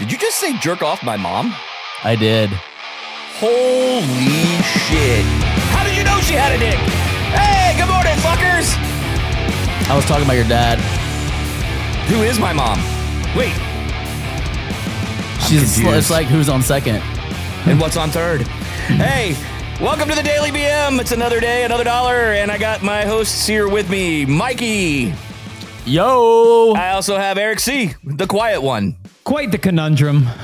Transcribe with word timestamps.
Did 0.00 0.10
you 0.10 0.16
just 0.18 0.38
say 0.38 0.56
jerk 0.58 0.82
off 0.82 1.02
my 1.04 1.16
mom? 1.16 1.54
I 2.04 2.16
did. 2.16 2.48
Holy 3.38 4.62
shit. 4.88 5.24
How 5.76 5.84
did 5.84 5.94
you 5.94 6.02
know 6.04 6.18
she 6.20 6.32
had 6.32 6.52
a 6.52 6.58
dick? 6.58 6.78
Hey, 7.36 7.76
good 7.78 7.86
morning, 7.88 8.16
fuckers. 8.24 8.74
I 9.90 9.94
was 9.94 10.04
talking 10.06 10.24
about 10.24 10.36
your 10.36 10.48
dad. 10.48 10.78
Who 12.08 12.22
is 12.22 12.38
my 12.40 12.52
mom? 12.54 12.78
Wait, 13.36 13.52
She's 15.46 15.74
confused. 15.74 15.96
it's 15.98 16.10
like 16.10 16.26
who's 16.28 16.48
on 16.48 16.62
second. 16.62 16.96
and 17.66 17.78
what's 17.78 17.96
on 17.98 18.10
third? 18.10 18.42
hey, 18.88 19.36
welcome 19.84 20.08
to 20.08 20.14
the 20.14 20.22
Daily 20.22 20.50
BM. 20.50 20.98
It's 20.98 21.12
another 21.12 21.40
day, 21.40 21.64
another 21.64 21.84
dollar, 21.84 22.32
and 22.32 22.50
I 22.50 22.56
got 22.58 22.82
my 22.82 23.04
hosts 23.04 23.46
here 23.46 23.68
with 23.68 23.90
me, 23.90 24.24
Mikey. 24.24 25.12
Yo. 25.90 26.72
I 26.76 26.90
also 26.92 27.16
have 27.16 27.36
Eric 27.36 27.58
C., 27.58 27.90
the 28.04 28.26
quiet 28.28 28.62
one. 28.62 28.96
Quite 29.24 29.50
the 29.52 29.58
conundrum. 29.58 30.26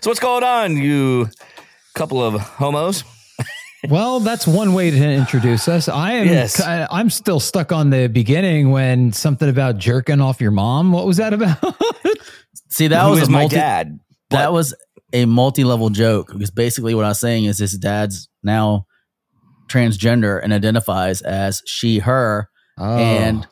So 0.00 0.10
what's 0.10 0.20
going 0.20 0.44
on, 0.44 0.76
you 0.76 1.28
couple 1.94 2.22
of 2.22 2.40
homos? 2.40 3.04
Well, 3.90 4.18
that's 4.20 4.46
one 4.48 4.72
way 4.72 4.90
to 4.90 4.96
introduce 4.96 5.68
us. 5.68 5.88
I 5.88 6.12
am. 6.14 6.26
Yes. 6.26 6.60
I- 6.60 6.88
I'm 6.90 7.08
still 7.10 7.38
stuck 7.38 7.70
on 7.70 7.90
the 7.90 8.08
beginning 8.08 8.70
when 8.70 9.12
something 9.12 9.48
about 9.48 9.78
jerking 9.78 10.20
off 10.20 10.40
your 10.40 10.50
mom. 10.50 10.90
What 10.92 11.06
was 11.06 11.18
that 11.18 11.32
about? 11.32 11.58
See, 12.70 12.88
that 12.88 13.04
Who 13.04 13.10
was 13.10 13.28
a 13.28 13.30
my 13.30 13.40
multi- 13.42 13.56
dad? 13.56 14.00
That 14.30 14.52
was 14.52 14.74
a 15.12 15.24
multi-level 15.26 15.90
joke 15.90 16.32
because 16.32 16.50
basically 16.50 16.94
what 16.96 17.04
I 17.04 17.08
was 17.08 17.20
saying 17.20 17.44
is 17.44 17.58
his 17.58 17.74
dad's 17.78 18.28
now 18.42 18.86
transgender 19.68 20.42
and 20.42 20.52
identifies 20.52 21.20
as 21.22 21.62
she, 21.66 21.98
her, 22.00 22.48
Oh. 22.78 22.96
and 22.98 23.46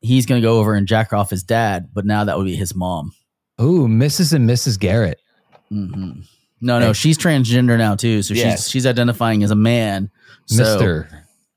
he's 0.00 0.24
going 0.26 0.40
to 0.40 0.46
go 0.46 0.58
over 0.58 0.74
and 0.74 0.86
jack 0.86 1.12
off 1.12 1.30
his 1.30 1.42
dad, 1.42 1.90
but 1.92 2.04
now 2.06 2.24
that 2.24 2.36
would 2.38 2.46
be 2.46 2.56
his 2.56 2.74
mom. 2.74 3.12
ooh, 3.60 3.86
Mrs. 3.86 4.32
and 4.32 4.48
Mrs. 4.48 4.78
Garrett. 4.78 5.20
hmm 5.68 6.12
No, 6.60 6.78
no, 6.78 6.92
she's 6.92 7.18
transgender 7.18 7.76
now 7.76 7.94
too, 7.96 8.22
so 8.22 8.34
Yes. 8.34 8.62
she's 8.64 8.70
she's 8.70 8.86
identifying 8.86 9.42
as 9.42 9.50
a 9.50 9.56
man. 9.56 10.10
So, 10.46 10.62
Mister 10.62 11.08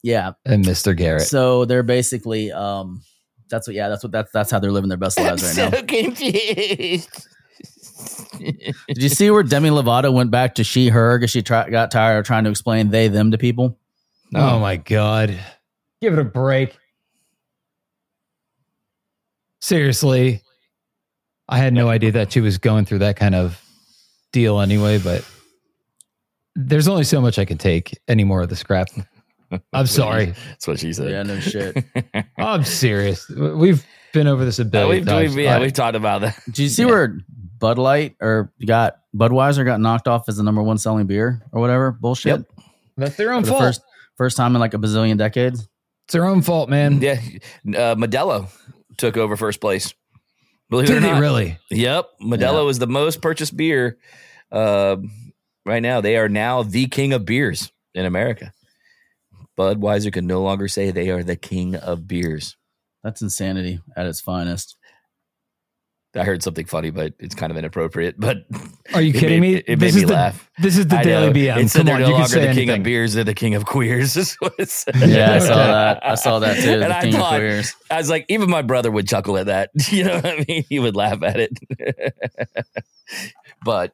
yeah. 0.03 0.31
and 0.45 0.65
Mister 0.65 0.93
Garrett. 0.93 1.23
So 1.23 1.65
they're 1.65 1.83
basically, 1.83 2.51
um, 2.51 3.01
that's 3.49 3.67
what, 3.67 3.75
yeah, 3.75 3.87
that's 3.89 4.03
what 4.03 4.11
that's 4.11 4.31
that's 4.31 4.51
how 4.51 4.59
they're 4.59 4.71
living 4.71 4.89
their 4.89 4.97
best 4.97 5.19
lives 5.19 5.43
right 5.57 5.71
now. 5.71 5.81
confused. 5.81 7.27
Did 8.37 9.01
you 9.01 9.09
see 9.09 9.31
where 9.31 9.43
Demi 9.43 9.69
Lovato 9.69 10.13
went 10.13 10.29
back 10.31 10.55
to 10.55 10.63
she, 10.63 10.89
her 10.89 11.17
because 11.17 11.31
she 11.31 11.41
try, 11.41 11.69
got 11.69 11.91
tired 11.91 12.19
of 12.19 12.25
trying 12.25 12.43
to 12.43 12.49
explain 12.49 12.89
they, 12.89 13.07
them 13.07 13.31
to 13.31 13.37
people? 13.37 13.77
Oh 14.35 14.59
my 14.59 14.75
god! 14.77 15.37
Give 16.01 16.13
it 16.13 16.19
a 16.19 16.23
break. 16.25 16.77
Seriously, 19.65 20.43
I 21.49 21.57
had 21.57 21.73
no 21.73 21.89
idea 21.89 22.11
that 22.11 22.31
she 22.31 22.39
was 22.39 22.59
going 22.59 22.85
through 22.85 22.99
that 22.99 23.15
kind 23.15 23.33
of 23.33 23.59
deal 24.31 24.59
anyway. 24.59 24.99
But 24.99 25.27
there's 26.55 26.87
only 26.87 27.03
so 27.03 27.19
much 27.19 27.39
I 27.39 27.45
can 27.45 27.57
take 27.57 27.97
anymore 28.07 28.43
of 28.43 28.49
the 28.49 28.55
scrap. 28.55 28.89
I'm 29.73 29.87
sorry. 29.87 30.35
That's 30.49 30.67
what 30.67 30.77
she 30.77 30.93
said. 30.93 31.09
Yeah, 31.09 31.23
no 31.23 31.39
shit. 31.39 31.83
I'm 32.37 32.63
serious. 32.63 33.27
We've 33.27 33.83
been 34.13 34.27
over 34.27 34.45
this 34.45 34.59
a 34.59 34.63
Yeah, 34.65 34.69
billion 34.69 34.89
we've, 34.97 35.05
times. 35.07 35.35
we've, 35.35 35.45
yeah, 35.45 35.59
we've 35.59 35.73
talked 35.73 35.95
about 35.95 36.21
that. 36.21 36.39
Did 36.45 36.59
you 36.59 36.69
see 36.69 36.85
where 36.85 37.17
Bud 37.57 37.79
Light 37.79 38.17
or 38.21 38.53
got 38.67 38.97
Budweiser 39.15 39.65
got 39.65 39.79
knocked 39.81 40.07
off 40.07 40.29
as 40.29 40.37
the 40.37 40.43
number 40.43 40.61
one 40.61 40.77
selling 40.77 41.07
beer 41.07 41.41
or 41.51 41.59
whatever 41.59 41.91
bullshit? 41.91 42.37
Yep. 42.37 42.67
that's 42.97 43.15
their 43.15 43.29
For 43.29 43.33
own 43.33 43.41
the 43.41 43.49
fault. 43.49 43.61
first 43.61 43.81
first 44.15 44.37
time 44.37 44.53
in 44.55 44.59
like 44.59 44.75
a 44.75 44.77
bazillion 44.77 45.17
decades. 45.17 45.67
it's 46.05 46.13
their 46.13 46.25
own 46.25 46.43
fault, 46.43 46.69
man. 46.69 47.01
Yeah, 47.01 47.13
uh, 47.69 47.95
Modelo 47.95 48.47
took 48.97 49.17
over 49.17 49.35
first 49.37 49.61
place. 49.61 49.93
Believe 50.69 50.89
it 50.89 50.97
or 50.97 50.99
not. 51.01 51.21
really? 51.21 51.59
Yep, 51.69 52.09
Modelo 52.21 52.69
is 52.69 52.79
the 52.79 52.87
most 52.87 53.21
purchased 53.21 53.55
beer 53.55 53.97
uh, 54.51 54.97
right 55.65 55.81
now. 55.81 56.01
They 56.01 56.17
are 56.17 56.29
now 56.29 56.63
the 56.63 56.87
king 56.87 57.13
of 57.13 57.25
beers 57.25 57.71
in 57.93 58.05
America. 58.05 58.51
Budweiser 59.57 60.11
can 60.11 60.27
no 60.27 60.41
longer 60.41 60.67
say 60.67 60.91
they 60.91 61.09
are 61.09 61.23
the 61.23 61.35
king 61.35 61.75
of 61.75 62.07
beers. 62.07 62.57
That's 63.03 63.21
insanity 63.21 63.79
at 63.95 64.07
its 64.07 64.19
finest. 64.19 64.77
I 66.15 66.23
heard 66.23 66.41
something 66.43 66.65
funny, 66.65 66.91
but 66.91 67.13
it's 67.19 67.35
kind 67.35 67.51
of 67.51 67.57
inappropriate. 67.57 68.15
But 68.19 68.45
Are 68.93 69.01
you 69.01 69.09
It 69.09 69.19
kidding 69.19 69.41
made- 69.41 69.53
me? 69.55 69.63
it 69.67 69.79
made 69.79 69.79
this 69.79 69.95
me 69.95 70.01
is 70.03 70.07
the, 70.07 70.13
laugh. 70.13 70.49
This 70.59 70.77
is 70.77 70.87
the 70.87 70.97
I 70.97 71.03
daily 71.03 71.27
know. 71.27 71.33
BM. 71.33 71.57
It 71.57 71.69
said 71.69 71.79
Come 71.79 71.85
they're 71.87 71.95
on, 71.95 72.01
no 72.01 72.07
you 72.07 72.13
longer 72.13 72.27
say 72.29 72.39
the 72.39 72.45
king 72.47 72.57
anything. 72.69 72.79
of 72.79 72.83
beers; 72.83 73.13
they're 73.13 73.23
the 73.23 73.33
king 73.33 73.55
of 73.55 73.65
queers. 73.65 74.15
Is 74.17 74.35
what 74.35 74.53
it 74.57 74.69
said. 74.69 74.95
Yeah, 74.95 75.33
I 75.33 75.39
saw 75.39 75.55
that. 75.55 76.05
I 76.05 76.15
saw 76.15 76.39
that 76.39 76.63
too. 76.63 76.71
And 76.71 76.81
The 76.83 76.97
I 76.97 77.01
King 77.01 77.13
of 77.15 77.19
thought- 77.19 77.35
Queers. 77.39 77.75
I 77.91 77.97
was 77.97 78.09
like, 78.09 78.25
even 78.29 78.49
my 78.49 78.61
brother 78.61 78.89
would 78.91 79.07
chuckle 79.07 79.37
at 79.37 79.47
that. 79.47 79.71
You 79.91 80.05
know 80.05 80.15
what 80.15 80.25
I 80.25 80.45
mean? 80.47 80.63
He 80.69 80.79
would 80.79 80.95
laugh 80.95 81.21
at 81.23 81.37
it. 81.39 82.13
but 83.63 83.93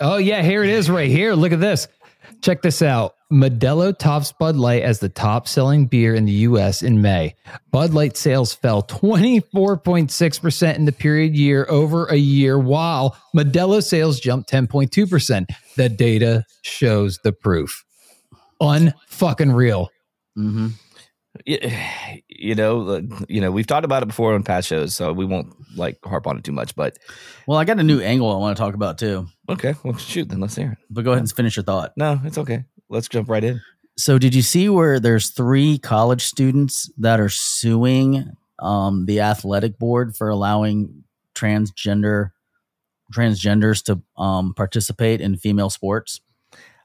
Oh 0.00 0.16
yeah, 0.16 0.42
here 0.42 0.64
it 0.64 0.70
is 0.70 0.90
right 0.90 1.08
here. 1.10 1.34
Look 1.34 1.52
at 1.52 1.60
this. 1.60 1.86
Check 2.40 2.62
this 2.62 2.82
out. 2.82 3.13
Modelo 3.34 3.96
tops 3.98 4.30
Bud 4.30 4.54
Light 4.54 4.82
as 4.84 5.00
the 5.00 5.08
top 5.08 5.48
selling 5.48 5.86
beer 5.86 6.14
in 6.14 6.24
the 6.24 6.32
US 6.32 6.84
in 6.84 7.02
May. 7.02 7.34
Bud 7.72 7.92
Light 7.92 8.16
sales 8.16 8.54
fell 8.54 8.84
24.6% 8.84 10.76
in 10.76 10.84
the 10.84 10.92
period 10.92 11.36
year 11.36 11.66
over 11.68 12.06
a 12.06 12.14
year, 12.16 12.56
while 12.60 13.16
Modelo 13.36 13.82
sales 13.82 14.20
jumped 14.20 14.48
10.2%. 14.50 15.46
The 15.76 15.88
data 15.88 16.44
shows 16.62 17.18
the 17.24 17.32
proof. 17.32 17.84
Unfucking 18.62 19.52
real. 19.52 19.90
hmm 20.36 20.68
you 21.46 22.54
know, 22.54 23.02
you 23.28 23.40
know, 23.40 23.50
we've 23.50 23.66
talked 23.66 23.84
about 23.84 24.04
it 24.04 24.06
before 24.06 24.34
on 24.34 24.44
past 24.44 24.68
shows, 24.68 24.94
so 24.94 25.12
we 25.12 25.24
won't 25.24 25.52
like 25.76 25.98
harp 26.04 26.28
on 26.28 26.38
it 26.38 26.44
too 26.44 26.52
much. 26.52 26.76
But 26.76 26.96
Well, 27.48 27.58
I 27.58 27.64
got 27.64 27.80
a 27.80 27.82
new 27.82 28.00
angle 28.00 28.30
I 28.32 28.38
want 28.38 28.56
to 28.56 28.62
talk 28.62 28.74
about 28.74 28.98
too. 28.98 29.26
okay, 29.48 29.74
well, 29.82 29.96
shoot, 29.96 30.28
then 30.28 30.38
let's 30.38 30.54
hear 30.54 30.72
it. 30.72 30.78
But 30.90 31.04
go 31.04 31.10
ahead 31.10 31.22
and 31.22 31.32
finish 31.32 31.56
your 31.56 31.64
thought. 31.64 31.92
No, 31.96 32.20
it's 32.24 32.38
okay. 32.38 32.64
Let's 32.94 33.08
jump 33.08 33.28
right 33.28 33.42
in. 33.42 33.60
So, 33.96 34.18
did 34.18 34.34
you 34.34 34.42
see 34.42 34.68
where 34.68 34.98
there's 35.00 35.30
three 35.30 35.78
college 35.78 36.22
students 36.22 36.90
that 36.98 37.20
are 37.20 37.28
suing 37.28 38.36
um, 38.60 39.06
the 39.06 39.20
athletic 39.20 39.78
board 39.78 40.16
for 40.16 40.28
allowing 40.28 41.04
transgender 41.34 42.30
transgenders 43.12 43.82
to 43.84 44.00
um, 44.16 44.54
participate 44.54 45.20
in 45.20 45.36
female 45.36 45.70
sports? 45.70 46.20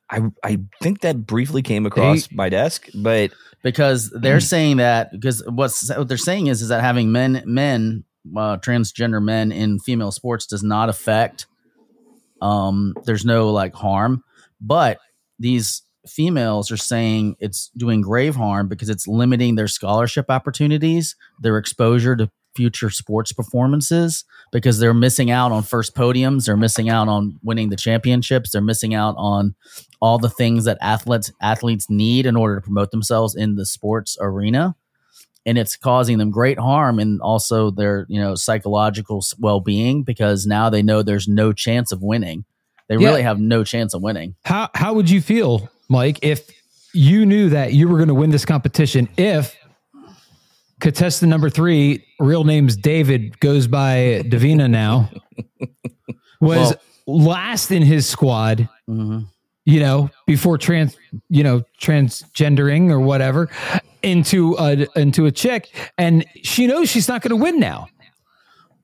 I 0.09 0.21
I 0.43 0.59
think 0.81 1.01
that 1.01 1.25
briefly 1.25 1.61
came 1.61 1.85
across 1.85 2.31
my 2.31 2.49
desk, 2.49 2.87
but 2.95 3.31
Because 3.61 4.09
they're 4.09 4.39
saying 4.39 4.77
that 4.77 5.11
because 5.11 5.43
what's 5.45 5.89
what 5.95 6.07
they're 6.07 6.17
saying 6.17 6.47
is 6.47 6.61
is 6.61 6.69
that 6.69 6.81
having 6.81 7.11
men 7.11 7.43
men 7.45 8.03
uh, 8.35 8.57
transgender 8.57 9.21
men 9.21 9.51
in 9.51 9.79
female 9.79 10.11
sports 10.11 10.45
does 10.45 10.63
not 10.63 10.89
affect 10.89 11.45
um 12.41 12.93
there's 13.03 13.25
no 13.25 13.49
like 13.49 13.73
harm 13.73 14.23
but 14.61 14.99
these 15.39 15.81
females 16.09 16.71
are 16.71 16.77
saying 16.77 17.35
it's 17.39 17.69
doing 17.77 18.01
grave 18.01 18.35
harm 18.35 18.67
because 18.67 18.89
it's 18.89 19.07
limiting 19.07 19.55
their 19.55 19.67
scholarship 19.67 20.25
opportunities 20.29 21.15
their 21.39 21.57
exposure 21.57 22.15
to 22.15 22.29
future 22.55 22.89
sports 22.89 23.31
performances 23.31 24.25
because 24.51 24.79
they're 24.79 24.93
missing 24.93 25.29
out 25.31 25.51
on 25.51 25.61
first 25.63 25.95
podiums 25.95 26.45
they're 26.45 26.57
missing 26.57 26.89
out 26.89 27.07
on 27.07 27.39
winning 27.43 27.69
the 27.69 27.75
championships 27.75 28.51
they're 28.51 28.61
missing 28.61 28.93
out 28.95 29.13
on 29.17 29.53
all 30.01 30.17
the 30.17 30.29
things 30.29 30.65
that 30.65 30.77
athletes 30.81 31.31
athletes 31.41 31.89
need 31.89 32.25
in 32.25 32.35
order 32.35 32.55
to 32.55 32.61
promote 32.61 32.89
themselves 32.91 33.35
in 33.35 33.55
the 33.55 33.65
sports 33.65 34.17
arena. 34.21 34.75
And 35.45 35.57
it's 35.57 35.75
causing 35.75 36.17
them 36.19 36.31
great 36.31 36.57
harm 36.59 36.99
and 36.99 37.19
also 37.21 37.69
their 37.71 38.05
you 38.07 38.19
know 38.19 38.35
psychological 38.35 39.23
well-being 39.39 40.03
because 40.03 40.45
now 40.45 40.69
they 40.69 40.81
know 40.81 41.01
there's 41.01 41.27
no 41.27 41.51
chance 41.53 41.91
of 41.91 42.01
winning. 42.01 42.45
They 42.87 42.95
Yeah. 42.95 43.09
really 43.09 43.21
have 43.23 43.39
no 43.39 43.63
chance 43.65 43.93
of 43.93 44.01
winning. 44.01 44.35
How 44.45 44.69
how 44.73 44.93
would 44.93 45.09
you 45.09 45.21
feel, 45.21 45.69
Mike, 45.89 46.19
if 46.21 46.49
you 46.93 47.25
knew 47.25 47.49
that 47.49 47.73
you 47.73 47.87
were 47.87 47.97
going 47.97 48.07
to 48.09 48.13
win 48.15 48.29
this 48.29 48.45
competition 48.45 49.09
if 49.17 49.55
contestant 50.79 51.29
number 51.29 51.49
three, 51.49 52.05
real 52.19 52.43
name's 52.43 52.75
David, 52.77 53.39
goes 53.39 53.67
by 53.67 54.23
Davina 54.25 54.69
now, 54.69 55.09
was 56.41 56.73
last 57.07 57.71
in 57.71 57.81
his 57.83 58.07
squad, 58.07 58.67
hmm 58.87 59.19
you 59.65 59.79
know, 59.79 60.09
before 60.25 60.57
trans, 60.57 60.97
you 61.29 61.43
know, 61.43 61.61
transgendering 61.79 62.89
or 62.89 62.99
whatever, 62.99 63.49
into 64.01 64.55
a 64.57 64.87
into 64.95 65.27
a 65.27 65.31
chick, 65.31 65.69
and 65.95 66.25
she 66.41 66.65
knows 66.65 66.89
she's 66.89 67.07
not 67.07 67.21
going 67.21 67.29
to 67.29 67.35
win 67.35 67.59
now. 67.59 67.87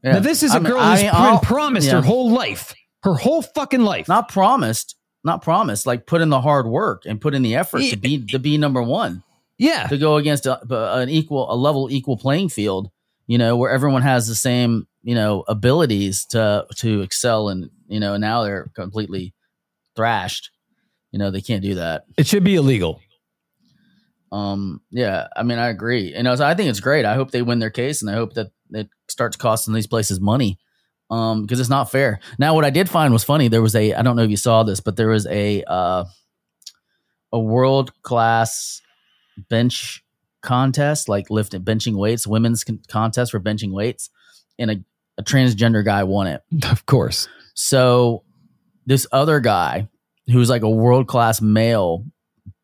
Now 0.04 0.20
this 0.20 0.44
is 0.44 0.54
a 0.54 0.58
I 0.58 0.60
girl 0.60 0.78
I 0.78 0.92
who's 0.92 1.02
mean, 1.02 1.12
been 1.12 1.20
I'll- 1.22 1.40
promised 1.40 1.88
yeah. 1.88 1.94
her 1.96 2.02
whole 2.04 2.30
life, 2.30 2.76
her 3.02 3.16
whole 3.16 3.42
fucking 3.42 3.82
life. 3.82 4.08
not 4.08 4.30
promised 4.30 4.96
not 5.26 5.42
promised 5.42 5.86
like 5.86 6.06
put 6.06 6.22
in 6.22 6.30
the 6.30 6.40
hard 6.42 6.68
work 6.68 7.04
and 7.06 7.20
put 7.20 7.34
in 7.34 7.42
the 7.42 7.56
effort 7.56 7.82
to 7.90 7.98
be 7.98 8.26
to 8.28 8.40
be 8.40 8.58
number 8.58 8.82
one. 8.82 9.24
Yeah, 9.58 9.88
to 9.88 9.98
go 9.98 10.18
against 10.18 10.46
a, 10.46 10.60
an 11.00 11.10
equal 11.10 11.52
a 11.52 11.56
level 11.56 11.90
equal 11.92 12.18
playing 12.18 12.50
field 12.50 12.90
you 13.28 13.38
know 13.38 13.58
where 13.58 13.72
everyone 13.72 14.02
has 14.04 14.28
the 14.28 14.36
same 14.36 14.86
you 15.02 15.16
know 15.16 15.44
abilities 15.48 16.26
to 16.28 16.66
to 16.76 17.02
excel 17.02 17.50
and 17.50 17.70
you 17.88 18.00
know 18.00 18.18
now 18.18 18.44
they're 18.44 18.70
completely 18.76 19.34
thrashed. 19.96 20.52
You 21.12 21.20
know 21.20 21.32
they 21.32 21.42
can't 21.42 21.64
do 21.64 21.76
that. 21.76 22.04
It 22.18 22.28
should 22.28 22.44
be 22.44 22.56
illegal. 22.56 23.00
um 24.32 24.82
yeah 24.92 25.28
i 25.36 25.44
mean 25.44 25.58
i 25.60 25.68
agree. 25.70 26.14
And 26.14 26.28
I 26.28 26.32
was- 26.32 26.42
i 26.42 26.54
think 26.54 26.70
it's 26.70 26.80
great. 26.80 27.06
I 27.06 27.16
hope 27.16 27.32
they 27.32 27.42
win 27.42 27.60
their 27.60 27.70
case 27.70 28.02
and 28.02 28.12
i 28.12 28.16
hope 28.16 28.34
that 28.34 28.52
it 28.72 28.90
starts 29.08 29.38
costing 29.38 29.74
these 29.74 29.88
places 29.88 30.20
money 30.20 30.58
um 31.10 31.44
because 31.44 31.60
it's 31.60 31.70
not 31.70 31.92
fair. 31.92 32.20
Now 32.40 32.56
what 32.56 32.66
I 32.66 32.70
did 32.70 32.90
find 32.90 33.14
was 33.14 33.24
funny. 33.24 33.48
There 33.48 33.62
was 33.62 33.76
a 33.76 33.94
I 33.94 34.02
don't 34.02 34.16
know 34.16 34.24
if 34.24 34.30
you 34.30 34.38
saw 34.38 34.64
this, 34.64 34.80
but 34.80 34.96
there 34.96 35.10
was 35.10 35.28
a 35.28 35.64
uh 35.64 36.06
a 37.32 37.40
world 37.40 37.92
class 38.02 38.82
bench 39.50 40.04
contest 40.42 41.10
like 41.10 41.30
lifting 41.30 41.64
benching 41.64 41.96
weights, 41.96 42.26
women's 42.28 42.64
con- 42.64 42.82
contest 42.88 43.32
for 43.32 43.40
benching 43.40 43.72
weights 43.72 44.10
and 44.58 44.72
a, 44.72 44.76
a 45.18 45.24
transgender 45.24 45.84
guy 45.84 46.04
won 46.04 46.28
it. 46.28 46.42
Of 46.72 46.86
course. 46.86 47.28
So 47.54 48.24
this 48.86 49.08
other 49.12 49.40
guy 49.40 49.88
who's 50.28 50.50
like 50.50 50.64
a 50.64 50.70
world 50.70 51.08
class 51.08 51.42
male 51.42 52.06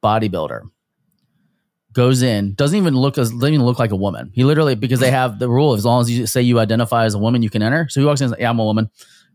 bodybuilder 0.03 0.61
goes 1.93 2.21
in, 2.21 2.53
doesn't 2.53 2.77
even 2.77 2.93
look 2.93 3.17
as 3.17 3.31
doesn't 3.31 3.53
even 3.53 3.65
look 3.65 3.79
like 3.79 3.91
a 3.91 3.95
woman. 3.95 4.31
He 4.33 4.43
literally 4.43 4.75
because 4.75 4.99
they 4.99 5.11
have 5.11 5.39
the 5.39 5.49
rule 5.49 5.73
as 5.73 5.85
long 5.85 6.01
as 6.01 6.09
you 6.09 6.25
say 6.25 6.41
you 6.41 6.59
identify 6.59 7.05
as 7.05 7.13
a 7.13 7.19
woman, 7.19 7.43
you 7.43 7.49
can 7.49 7.61
enter. 7.61 7.87
So 7.89 7.99
he 7.99 8.05
walks 8.05 8.21
in 8.21 8.25
and 8.25 8.33
says, 8.33 8.41
Yeah, 8.41 8.49
I'm 8.49 8.59
a 8.59 8.63
woman. 8.65 8.89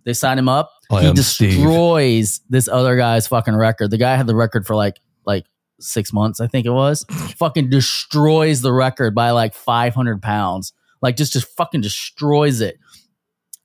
They 0.04 0.12
sign 0.12 0.38
him 0.38 0.48
up. 0.48 0.70
I 0.90 1.02
he 1.02 1.08
am 1.08 1.16
Steve. 1.16 1.50
destroys 1.54 2.40
this 2.48 2.68
other 2.68 2.96
guy's 2.96 3.26
fucking 3.26 3.56
record. 3.56 3.90
The 3.90 3.98
guy 3.98 4.16
had 4.16 4.26
the 4.26 4.36
record 4.36 4.66
for 4.66 4.76
like 4.76 5.00
like 5.24 5.46
six 5.80 6.12
months, 6.12 6.40
I 6.40 6.46
think 6.46 6.64
it 6.66 6.70
was. 6.70 7.04
fucking 7.38 7.70
destroys 7.70 8.62
the 8.62 8.72
record 8.72 9.14
by 9.14 9.32
like 9.32 9.54
500 9.54 10.22
pounds. 10.22 10.72
Like 11.02 11.16
just 11.16 11.32
just 11.32 11.48
fucking 11.56 11.80
destroys 11.82 12.60
it. 12.60 12.78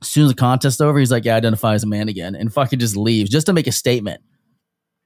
As 0.02 0.08
soon 0.10 0.24
as 0.26 0.32
the 0.32 0.36
contest 0.36 0.82
over, 0.82 0.98
he's 0.98 1.12
like, 1.12 1.26
"Yeah, 1.26 1.36
identify 1.36 1.76
as 1.76 1.84
a 1.84 1.88
man 1.88 2.10
again," 2.10 2.34
and 2.36 2.52
fucking 2.52 2.80
just 2.80 2.98
leaves 2.98 3.30
just 3.30 3.46
to 3.46 3.54
make 3.54 3.68
a 3.68 3.72
statement. 3.72 4.22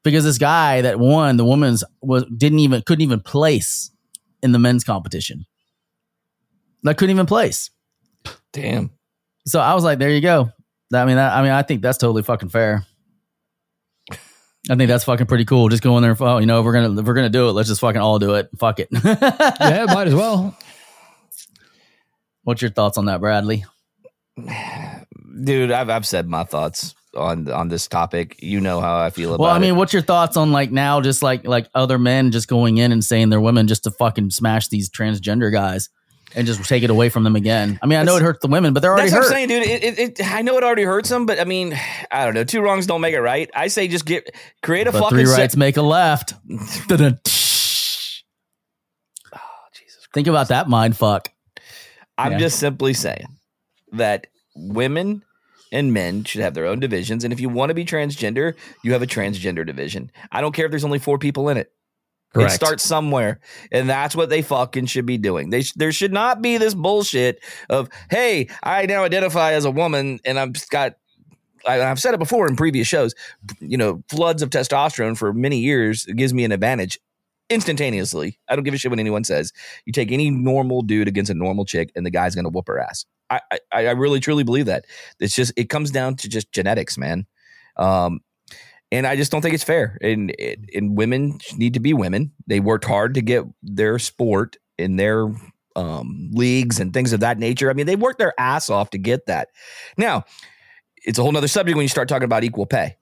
Because 0.06 0.24
this 0.24 0.38
guy 0.38 0.82
that 0.82 1.00
won 1.00 1.36
the 1.36 1.44
women's 1.44 1.84
was 2.02 2.24
didn't 2.38 2.60
even 2.60 2.84
couldn't 2.84 3.02
even 3.02 3.20
place 3.20 3.90
in 4.44 4.52
the 4.52 4.60
men's 4.60 4.84
competition. 4.84 5.48
Like 6.84 6.98
couldn't 6.98 7.16
even 7.16 7.26
place. 7.26 7.72
Damn. 8.54 8.92
So 9.48 9.60
I 9.60 9.74
was 9.74 9.84
like, 9.84 9.98
"There 9.98 10.12
you 10.12 10.22
go." 10.22 10.52
I 10.94 11.06
mean, 11.06 11.16
that, 11.16 11.34
I 11.34 11.42
mean, 11.42 11.52
I 11.52 11.64
think 11.64 11.82
that's 11.82 11.98
totally 11.98 12.22
fucking 12.22 12.50
fair. 12.50 12.86
I 14.70 14.76
think 14.76 14.88
that's 14.88 15.04
fucking 15.04 15.26
pretty 15.26 15.46
cool. 15.46 15.70
Just 15.70 15.82
go 15.82 15.98
in 15.98 16.04
there 16.04 16.12
and, 16.12 16.22
oh, 16.22 16.38
you 16.38 16.46
know, 16.46 16.60
if 16.60 16.66
we're 16.66 16.74
gonna 16.74 17.00
if 17.00 17.06
we're 17.06 17.16
gonna 17.16 17.30
do 17.30 17.50
it. 17.50 17.54
Let's 17.54 17.70
just 17.70 17.82
fucking 17.82 18.00
all 18.02 18.20
do 18.20 18.36
it. 18.36 18.50
Fuck 18.60 18.80
it. 18.80 18.90
Yeah, 19.04 19.86
might 19.88 20.08
as 20.08 20.16
well. 20.16 20.56
What's 22.44 22.62
your 22.62 22.72
thoughts 22.72 23.00
on 23.00 23.06
that, 23.06 23.22
Bradley? 23.22 23.66
Dude, 25.44 25.72
I've 25.72 25.90
I've 25.90 26.06
said 26.06 26.28
my 26.28 26.44
thoughts 26.44 26.94
on 27.16 27.50
on 27.52 27.68
this 27.70 27.88
topic. 27.88 28.42
You 28.42 28.60
know 28.62 28.80
how 28.82 28.98
I 28.98 29.10
feel 29.10 29.34
about 29.34 29.42
it. 29.44 29.46
Well, 29.46 29.52
I 29.54 29.58
it. 29.58 29.62
mean, 29.62 29.76
what's 29.76 29.94
your 29.94 30.02
thoughts 30.02 30.38
on 30.38 30.52
like 30.52 30.72
now, 30.72 31.02
just 31.02 31.22
like 31.24 31.46
like 31.48 31.68
other 31.74 31.98
men 31.98 32.32
just 32.32 32.48
going 32.48 32.78
in 32.78 32.92
and 32.92 33.04
saying 33.04 33.30
they're 33.30 33.42
women 33.42 33.68
just 33.68 33.84
to 33.86 33.92
fucking 33.92 34.30
smash 34.32 34.68
these 34.68 34.90
transgender 34.90 35.52
guys 35.52 35.90
and 36.36 36.46
just 36.48 36.64
take 36.66 36.84
it 36.84 36.90
away 36.90 37.10
from 37.10 37.24
them 37.24 37.36
again? 37.36 37.80
I 37.82 37.86
mean, 37.86 38.00
I 38.00 38.04
know 38.04 38.16
it 38.18 38.22
hurts 38.22 38.40
the 38.42 38.48
women, 38.48 38.74
but 38.74 38.82
they're 38.82 38.92
already 38.92 39.10
That's 39.10 39.28
what 39.28 39.34
hurt. 39.34 39.42
I'm 39.44 39.48
saying, 39.50 39.64
dude. 39.64 39.64
It, 39.64 39.84
it, 40.00 40.20
it, 40.20 40.34
I 40.34 40.42
know 40.42 40.58
it 40.58 40.64
already 40.64 40.84
hurts 40.84 41.10
them, 41.10 41.26
but 41.26 41.40
I 41.40 41.44
mean, 41.46 41.78
I 42.12 42.26
don't 42.26 42.34
know. 42.34 42.44
Two 42.44 42.62
wrongs 42.62 42.86
don't 42.88 43.02
make 43.02 43.14
it 43.14 43.22
right. 43.22 43.50
I 43.56 43.68
say 43.68 43.88
just 43.88 44.06
get 44.06 44.34
create 44.62 44.88
a 44.88 44.92
But 44.92 45.02
fucking 45.02 45.18
three 45.18 45.26
rights 45.32 45.56
make 45.56 45.78
a 45.78 45.82
left. 45.82 46.34
Oh, 49.34 49.40
Jesus. 49.74 50.08
Think 50.14 50.28
about 50.28 50.50
that 50.50 50.68
mind 50.70 50.96
fuck. 50.98 51.30
I'm 52.18 52.34
Yeah. 52.34 52.38
just 52.40 52.60
simply 52.60 52.94
saying 52.94 53.28
that 53.94 54.28
women 54.56 55.24
and 55.76 55.92
men 55.92 56.24
should 56.24 56.40
have 56.42 56.54
their 56.54 56.66
own 56.66 56.80
divisions, 56.80 57.26
and 57.26 57.34
if 57.34 57.40
you 57.42 57.50
want 57.50 57.70
to 57.70 57.74
be 57.74 57.84
transgender, 57.84 58.56
you 58.82 58.94
have 58.94 59.02
a 59.02 59.08
transgender 59.08 59.66
division. 59.66 60.10
I 60.32 60.40
don't 60.40 60.54
care 60.54 60.66
if 60.66 60.72
there's 60.72 60.86
only 60.86 61.00
four 61.00 61.20
people 61.20 61.50
in 61.50 61.58
it. 61.58 61.72
Correct. 62.34 62.54
It 62.54 62.56
starts 62.56 62.84
somewhere, 62.84 63.42
and 63.74 63.90
that's 63.90 64.16
what 64.16 64.30
they 64.30 64.42
fucking 64.42 64.86
should 64.86 65.06
be 65.06 65.18
doing. 65.18 65.50
They 65.50 65.64
sh- 65.64 65.74
there 65.74 65.92
should 65.92 66.14
not 66.14 66.42
be 66.42 66.58
this 66.58 66.74
bullshit 66.74 67.44
of 67.70 67.90
hey, 68.10 68.48
I 68.64 68.86
now 68.86 69.04
identify 69.04 69.52
as 69.52 69.66
a 69.66 69.72
woman, 69.72 70.20
and 70.26 70.40
I've 70.40 70.54
got. 70.70 70.96
I, 71.68 71.82
I've 71.82 72.00
said 72.00 72.14
it 72.14 72.20
before 72.20 72.48
in 72.48 72.56
previous 72.56 72.88
shows. 72.88 73.14
You 73.60 73.78
know, 73.78 74.04
floods 74.08 74.42
of 74.42 74.52
testosterone 74.52 75.18
for 75.18 75.34
many 75.34 75.60
years 75.60 76.06
gives 76.06 76.34
me 76.34 76.44
an 76.46 76.52
advantage 76.52 77.00
instantaneously. 77.50 78.40
I 78.48 78.56
don't 78.56 78.64
give 78.64 78.74
a 78.74 78.78
shit 78.78 78.92
what 78.92 79.00
anyone 79.00 79.24
says. 79.24 79.52
You 79.86 79.92
take 79.92 80.12
any 80.12 80.30
normal 80.30 80.84
dude 80.84 81.08
against 81.08 81.32
a 81.32 81.36
normal 81.36 81.66
chick, 81.66 81.92
and 81.96 82.06
the 82.06 82.12
guy's 82.12 82.36
gonna 82.36 82.50
whoop 82.50 82.68
her 82.68 82.80
ass. 82.80 83.06
I 83.30 83.42
I, 83.72 83.88
I 83.88 83.92
really 83.92 84.20
truly 84.20 84.44
believe 84.44 84.66
that. 84.66 84.86
It's 85.20 85.36
just 85.36 85.54
it 85.56 85.70
comes 85.70 85.92
down 85.92 86.16
to 86.18 86.30
just 86.30 86.52
genetics, 86.52 86.98
man. 86.98 87.26
Um, 87.78 88.22
and 88.92 89.08
I 89.08 89.16
just 89.16 89.32
don't 89.32 89.42
think 89.42 89.54
it's 89.54 89.64
fair. 89.64 89.98
And 90.02 90.34
and 90.74 90.98
women 90.98 91.40
need 91.58 91.74
to 91.74 91.80
be 91.80 91.94
women. 91.94 92.32
They 92.48 92.60
worked 92.60 92.86
hard 92.86 93.16
to 93.16 93.22
get 93.22 93.44
their 93.64 94.00
sport 94.00 94.58
in 94.78 94.96
their 94.96 95.28
um, 95.76 96.30
leagues 96.32 96.80
and 96.80 96.94
things 96.94 97.14
of 97.14 97.20
that 97.20 97.38
nature. 97.38 97.70
I 97.70 97.74
mean, 97.74 97.86
they 97.86 97.96
worked 97.96 98.20
their 98.20 98.34
ass 98.40 98.70
off 98.70 98.92
to 98.92 98.98
get 98.98 99.26
that. 99.26 99.50
Now, 99.98 100.24
it's 101.04 101.20
a 101.20 101.22
whole 101.22 101.32
nother 101.32 101.48
subject 101.48 101.76
when 101.76 101.84
you 101.84 101.90
start 101.90 102.08
talking 102.08 102.26
about 102.26 102.44
equal 102.44 102.66
pay. 102.66 102.98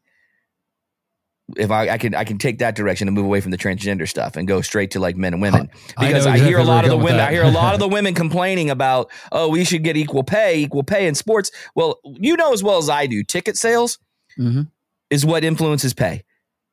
If 1.57 1.71
I, 1.71 1.89
I 1.89 1.97
can 1.97 2.15
I 2.15 2.23
can 2.23 2.37
take 2.37 2.59
that 2.59 2.73
direction 2.73 3.07
and 3.09 3.15
move 3.15 3.25
away 3.25 3.41
from 3.41 3.51
the 3.51 3.57
transgender 3.57 4.07
stuff 4.07 4.37
and 4.37 4.47
go 4.47 4.61
straight 4.61 4.91
to 4.91 4.99
like 5.01 5.17
men 5.17 5.33
and 5.33 5.41
women 5.41 5.69
because 5.99 6.25
I, 6.25 6.35
exactly 6.35 6.45
hear 6.47 6.57
a 6.57 6.63
lot 6.63 6.85
of 6.85 6.89
the 6.89 6.95
women. 6.97 7.19
I 7.19 7.31
hear 7.31 7.43
a 7.43 7.51
lot 7.51 7.73
of 7.73 7.81
the 7.81 7.87
women 7.87 8.13
complaining 8.13 8.69
about 8.69 9.11
oh 9.31 9.49
we 9.49 9.65
should 9.65 9.83
get 9.83 9.97
equal 9.97 10.23
pay, 10.23 10.59
equal 10.59 10.83
pay 10.83 11.05
in 11.05 11.15
sports. 11.15 11.51
Well, 11.75 11.99
you 12.05 12.37
know 12.37 12.53
as 12.53 12.63
well 12.63 12.77
as 12.77 12.89
I 12.89 13.07
do, 13.07 13.23
ticket 13.23 13.57
sales 13.57 13.99
Mhm. 14.39 14.69
is 15.09 15.25
what 15.25 15.43
influences 15.43 15.93
pay 15.93 16.23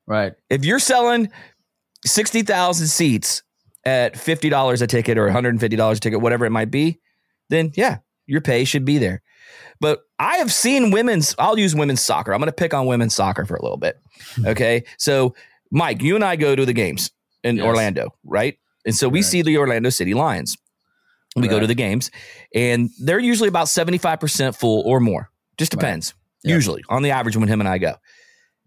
Right. 0.06 0.34
if 0.48 0.64
you're 0.64 0.78
selling 0.78 1.30
60,000 2.06 2.86
seats 2.86 3.42
at 3.84 4.14
$50 4.14 4.82
a 4.82 4.86
ticket 4.86 5.18
or 5.18 5.26
$150 5.28 5.96
a 5.96 6.00
ticket, 6.00 6.20
whatever 6.20 6.44
it 6.46 6.50
might 6.50 6.70
be, 6.70 7.00
then 7.48 7.72
yeah, 7.74 7.98
your 8.26 8.40
pay 8.40 8.64
should 8.64 8.84
be 8.84 8.98
there. 8.98 9.22
But 9.80 10.00
I 10.20 10.36
have 10.36 10.52
seen 10.52 10.90
women's, 10.90 11.34
I'll 11.38 11.58
use 11.58 11.74
women's 11.74 12.00
soccer. 12.02 12.32
I'm 12.32 12.38
going 12.40 12.46
to 12.48 12.52
pick 12.52 12.74
on 12.74 12.86
women's 12.86 13.14
soccer 13.14 13.44
for 13.46 13.56
a 13.56 13.62
little 13.62 13.78
bit. 13.78 13.98
Hmm. 14.36 14.48
Okay. 14.48 14.84
So, 14.98 15.34
Mike, 15.72 16.02
you 16.02 16.14
and 16.14 16.22
I 16.24 16.36
go 16.36 16.54
to 16.54 16.64
the 16.66 16.72
games 16.74 17.10
in 17.42 17.56
Yes. 17.56 17.64
Orlando, 17.64 18.14
right? 18.24 18.58
And 18.84 18.94
so 18.94 19.08
we 19.08 19.20
Correct. 19.20 19.30
see 19.30 19.42
the 19.42 19.56
Orlando 19.58 19.88
City 19.90 20.14
Lions. 20.14 20.56
We 21.36 21.46
go 21.48 21.60
to 21.60 21.66
the 21.66 21.74
games, 21.76 22.10
and 22.54 22.90
they're 23.00 23.20
usually 23.20 23.48
about 23.48 23.68
75% 23.68 24.56
full 24.56 24.82
or 24.84 24.98
more. 25.00 25.30
Just 25.58 25.72
Right. 25.72 25.80
depends, 25.80 26.12
Yep. 26.42 26.54
usually 26.54 26.82
on 26.88 27.02
the 27.02 27.12
average 27.12 27.36
when 27.36 27.46
him 27.48 27.60
and 27.60 27.68
I 27.68 27.78
go. 27.78 27.94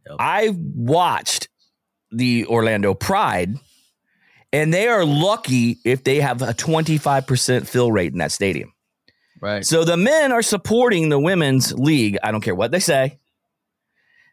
Yep. 0.07 0.15
I 0.17 0.49
watched 0.57 1.49
the 2.11 2.45
Orlando 2.47 2.93
Pride, 2.93 3.55
and 4.53 4.73
they 4.73 4.87
are 4.87 5.03
lucky 5.03 5.79
if 5.83 6.03
they 6.05 6.21
have 6.21 6.41
a 6.41 6.53
25% 6.53 7.67
fill 7.67 7.91
rate 7.91 8.13
in 8.13 8.19
that 8.19 8.31
stadium. 8.31 8.71
Right. 9.43 9.65
So 9.65 9.83
the 9.83 9.97
men 9.97 10.31
are 10.31 10.41
supporting 10.41 11.09
the 11.09 11.19
women's 11.19 11.73
league. 11.73 12.17
I 12.23 12.31
don't 12.31 12.39
care 12.39 12.55
what 12.55 12.71
they 12.71 12.79
say. 12.79 13.19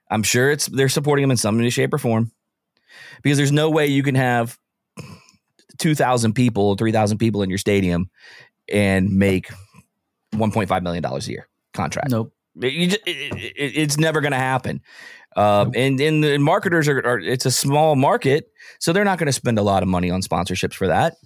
I'm 0.08 0.22
sure 0.22 0.52
it's 0.52 0.66
they're 0.66 0.88
supporting 0.88 1.24
them 1.24 1.32
in 1.32 1.36
some 1.36 1.68
shape, 1.68 1.92
or 1.92 1.98
form. 1.98 2.30
Because 3.22 3.36
there's 3.36 3.50
no 3.50 3.70
way 3.70 3.88
you 3.88 4.04
can 4.04 4.14
have 4.14 4.56
2,000 5.78 6.32
people, 6.34 6.76
3,000 6.76 7.18
people 7.18 7.42
in 7.42 7.48
your 7.50 7.58
stadium 7.58 8.08
and 8.72 9.10
make 9.10 9.50
$1.5 10.34 10.82
million 10.82 11.04
a 11.04 11.18
year 11.22 11.48
contract. 11.74 12.10
Nope. 12.10 12.32
It- 12.60 12.94
it, 12.94 13.00
it- 13.06 13.52
it's 13.56 13.98
never 13.98 14.20
going 14.20 14.32
to 14.32 14.38
happen. 14.38 14.80
Um, 15.36 15.72
and 15.74 16.00
and 16.00 16.22
the 16.22 16.38
marketers 16.38 16.86
are, 16.88 16.98
are 17.04 17.18
it's 17.18 17.46
a 17.46 17.50
small 17.52 17.96
market, 17.96 18.52
so 18.78 18.92
they're 18.92 19.04
not 19.04 19.18
going 19.18 19.26
to 19.26 19.32
spend 19.32 19.58
a 19.58 19.62
lot 19.62 19.82
of 19.82 19.88
money 19.88 20.10
on 20.10 20.22
sponsorships 20.22 20.74
for 20.74 20.86
that. 20.88 21.16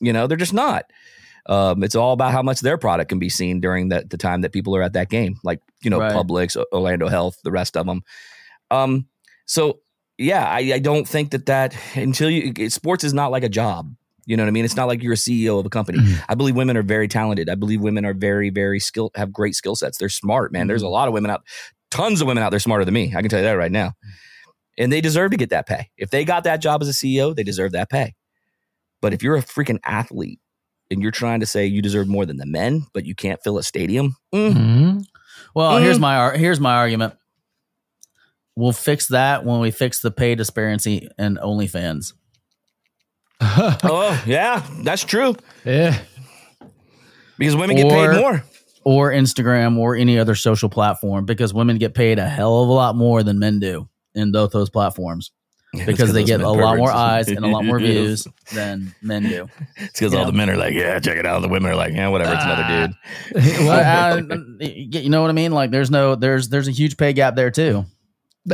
You 0.00 0.12
know, 0.12 0.26
they're 0.28 0.36
just 0.36 0.52
not. 0.54 0.84
Um, 1.46 1.82
it's 1.82 1.94
all 1.94 2.12
about 2.12 2.32
how 2.32 2.42
much 2.42 2.60
their 2.60 2.78
product 2.78 3.10
can 3.10 3.18
be 3.18 3.28
seen 3.28 3.60
during 3.60 3.88
the, 3.90 4.04
the 4.08 4.16
time 4.16 4.40
that 4.42 4.52
people 4.52 4.74
are 4.76 4.82
at 4.82 4.94
that 4.94 5.10
game, 5.10 5.38
like 5.44 5.60
you 5.82 5.90
know, 5.90 6.00
Right. 6.00 6.12
Publix, 6.12 6.56
Orlando 6.72 7.08
Health, 7.08 7.36
the 7.44 7.50
rest 7.50 7.76
of 7.76 7.86
them. 7.86 8.02
Um, 8.70 9.06
so 9.46 9.80
yeah, 10.16 10.48
I, 10.48 10.74
I 10.74 10.78
don't 10.78 11.06
think 11.06 11.32
that 11.32 11.46
that 11.46 11.76
until 11.94 12.30
you 12.30 12.70
sports 12.70 13.04
is 13.04 13.12
not 13.12 13.30
like 13.30 13.42
a 13.42 13.48
job. 13.48 13.94
You 14.26 14.38
know 14.38 14.42
what 14.42 14.48
I 14.48 14.52
mean? 14.52 14.64
It's 14.64 14.76
not 14.76 14.88
like 14.88 15.02
you're 15.02 15.12
a 15.12 15.16
CEO 15.16 15.60
of 15.60 15.66
a 15.66 15.70
company. 15.70 15.98
Mhm. 15.98 16.24
I 16.30 16.34
believe 16.34 16.56
women 16.56 16.78
are 16.78 16.82
very 16.82 17.08
talented. 17.08 17.50
I 17.50 17.56
believe 17.56 17.82
women 17.82 18.06
are 18.06 18.14
very, 18.14 18.48
very 18.48 18.80
skilled, 18.80 19.10
have 19.16 19.30
great 19.32 19.54
skill 19.54 19.76
sets. 19.76 19.98
They're 19.98 20.08
smart, 20.08 20.50
man. 20.50 20.66
There's 20.66 20.80
a 20.82 20.88
lot 20.88 21.08
of 21.08 21.14
women 21.14 21.30
out, 21.30 21.42
tons 21.90 22.22
of 22.22 22.26
women 22.26 22.42
out 22.42 22.48
there 22.50 22.58
smarter 22.60 22.86
than 22.86 22.94
me. 22.94 23.12
I 23.14 23.20
can 23.20 23.28
tell 23.28 23.40
you 23.40 23.44
that 23.44 23.52
right 23.52 23.70
now. 23.72 23.92
And 24.78 24.90
they 24.90 25.02
deserve 25.02 25.32
to 25.32 25.36
get 25.36 25.50
that 25.50 25.66
pay. 25.66 25.90
If 25.98 26.08
they 26.08 26.24
got 26.24 26.44
that 26.44 26.62
job 26.62 26.80
as 26.80 26.88
a 26.88 26.92
CEO, 26.92 27.36
they 27.36 27.42
deserve 27.42 27.72
that 27.72 27.90
pay. 27.90 28.14
But 29.02 29.12
if 29.12 29.22
you're 29.22 29.36
a 29.36 29.42
freaking 29.42 29.78
athlete 29.84 30.40
and 30.94 31.02
you're 31.02 31.10
trying 31.12 31.40
to 31.40 31.46
say 31.46 31.66
you 31.66 31.82
deserve 31.82 32.08
more 32.08 32.24
than 32.24 32.38
the 32.38 32.46
men, 32.46 32.86
but 32.94 33.04
you 33.04 33.14
can't 33.14 33.42
fill 33.44 33.58
a 33.58 33.62
stadium, 33.62 34.16
mm, 34.34 34.52
Mhm. 34.52 35.04
Well, 35.54 35.72
Mm. 35.72 35.82
here's 35.82 35.98
my 35.98 36.36
here's 36.36 36.58
my 36.60 36.74
argument. 36.74 37.14
We'll 38.56 38.72
fix 38.72 39.08
that 39.08 39.44
when 39.44 39.60
we 39.60 39.70
fix 39.70 40.00
the 40.00 40.10
pay 40.10 40.34
disparity 40.36 41.08
in 41.18 41.36
OnlyFans. 41.42 42.12
oh 43.40 44.22
yeah, 44.26 44.62
that's 44.82 45.04
true. 45.04 45.34
yeah. 45.64 45.98
Because 47.36 47.56
women 47.56 47.76
get 47.76 47.90
paid 47.90 48.20
more. 48.20 48.44
or 48.84 49.10
Instagram 49.10 49.76
or 49.76 49.96
any 49.96 50.18
other 50.18 50.36
social 50.36 50.68
platform 50.68 51.24
because 51.24 51.52
women 51.52 51.78
get 51.78 51.94
paid 51.94 52.18
a 52.20 52.28
hell 52.28 52.62
of 52.62 52.68
a 52.68 52.72
lot 52.72 52.94
more 52.94 53.22
than 53.24 53.40
men 53.40 53.58
do 53.58 53.88
in 54.14 54.30
both 54.30 54.52
those 54.52 54.70
platforms. 54.70 55.32
Yeah, 55.78 55.86
because 55.86 56.12
they 56.12 56.24
get 56.24 56.38
men 56.40 56.46
a 56.46 56.52
lot 56.52 56.76
more 56.76 56.90
eyes 56.90 57.28
and 57.28 57.44
a 57.44 57.48
lot 57.48 57.64
more 57.64 57.78
views 57.90 58.26
than 58.52 58.94
men 59.02 59.22
do. 59.24 59.48
It's 59.76 59.98
because 60.00 60.14
all 60.14 60.20
Yeah. 60.20 60.26
the 60.26 60.32
men 60.32 60.50
are 60.50 60.56
like, 60.56 60.74
yeah, 60.74 60.98
check 61.00 61.18
it 61.18 61.26
out. 61.26 61.42
The 61.42 61.48
women 61.48 61.70
are 61.72 61.76
like, 61.76 61.92
yeah, 61.94 62.08
whatever. 62.08 62.34
It's 62.34 62.44
another 62.44 62.86
dude. 63.32 63.44
well, 63.66 64.18
uh, 64.30 64.36
you 64.60 65.08
know 65.10 65.20
what 65.22 65.30
I 65.30 65.34
mean? 65.34 65.52
Like, 65.52 65.70
there's 65.70 65.90
no, 65.90 66.14
there's, 66.14 66.48
there's 66.48 66.68
a 66.68 66.72
huge 66.72 66.96
pay 66.96 67.12
gap 67.12 67.34
there 67.36 67.50
too. 67.50 67.84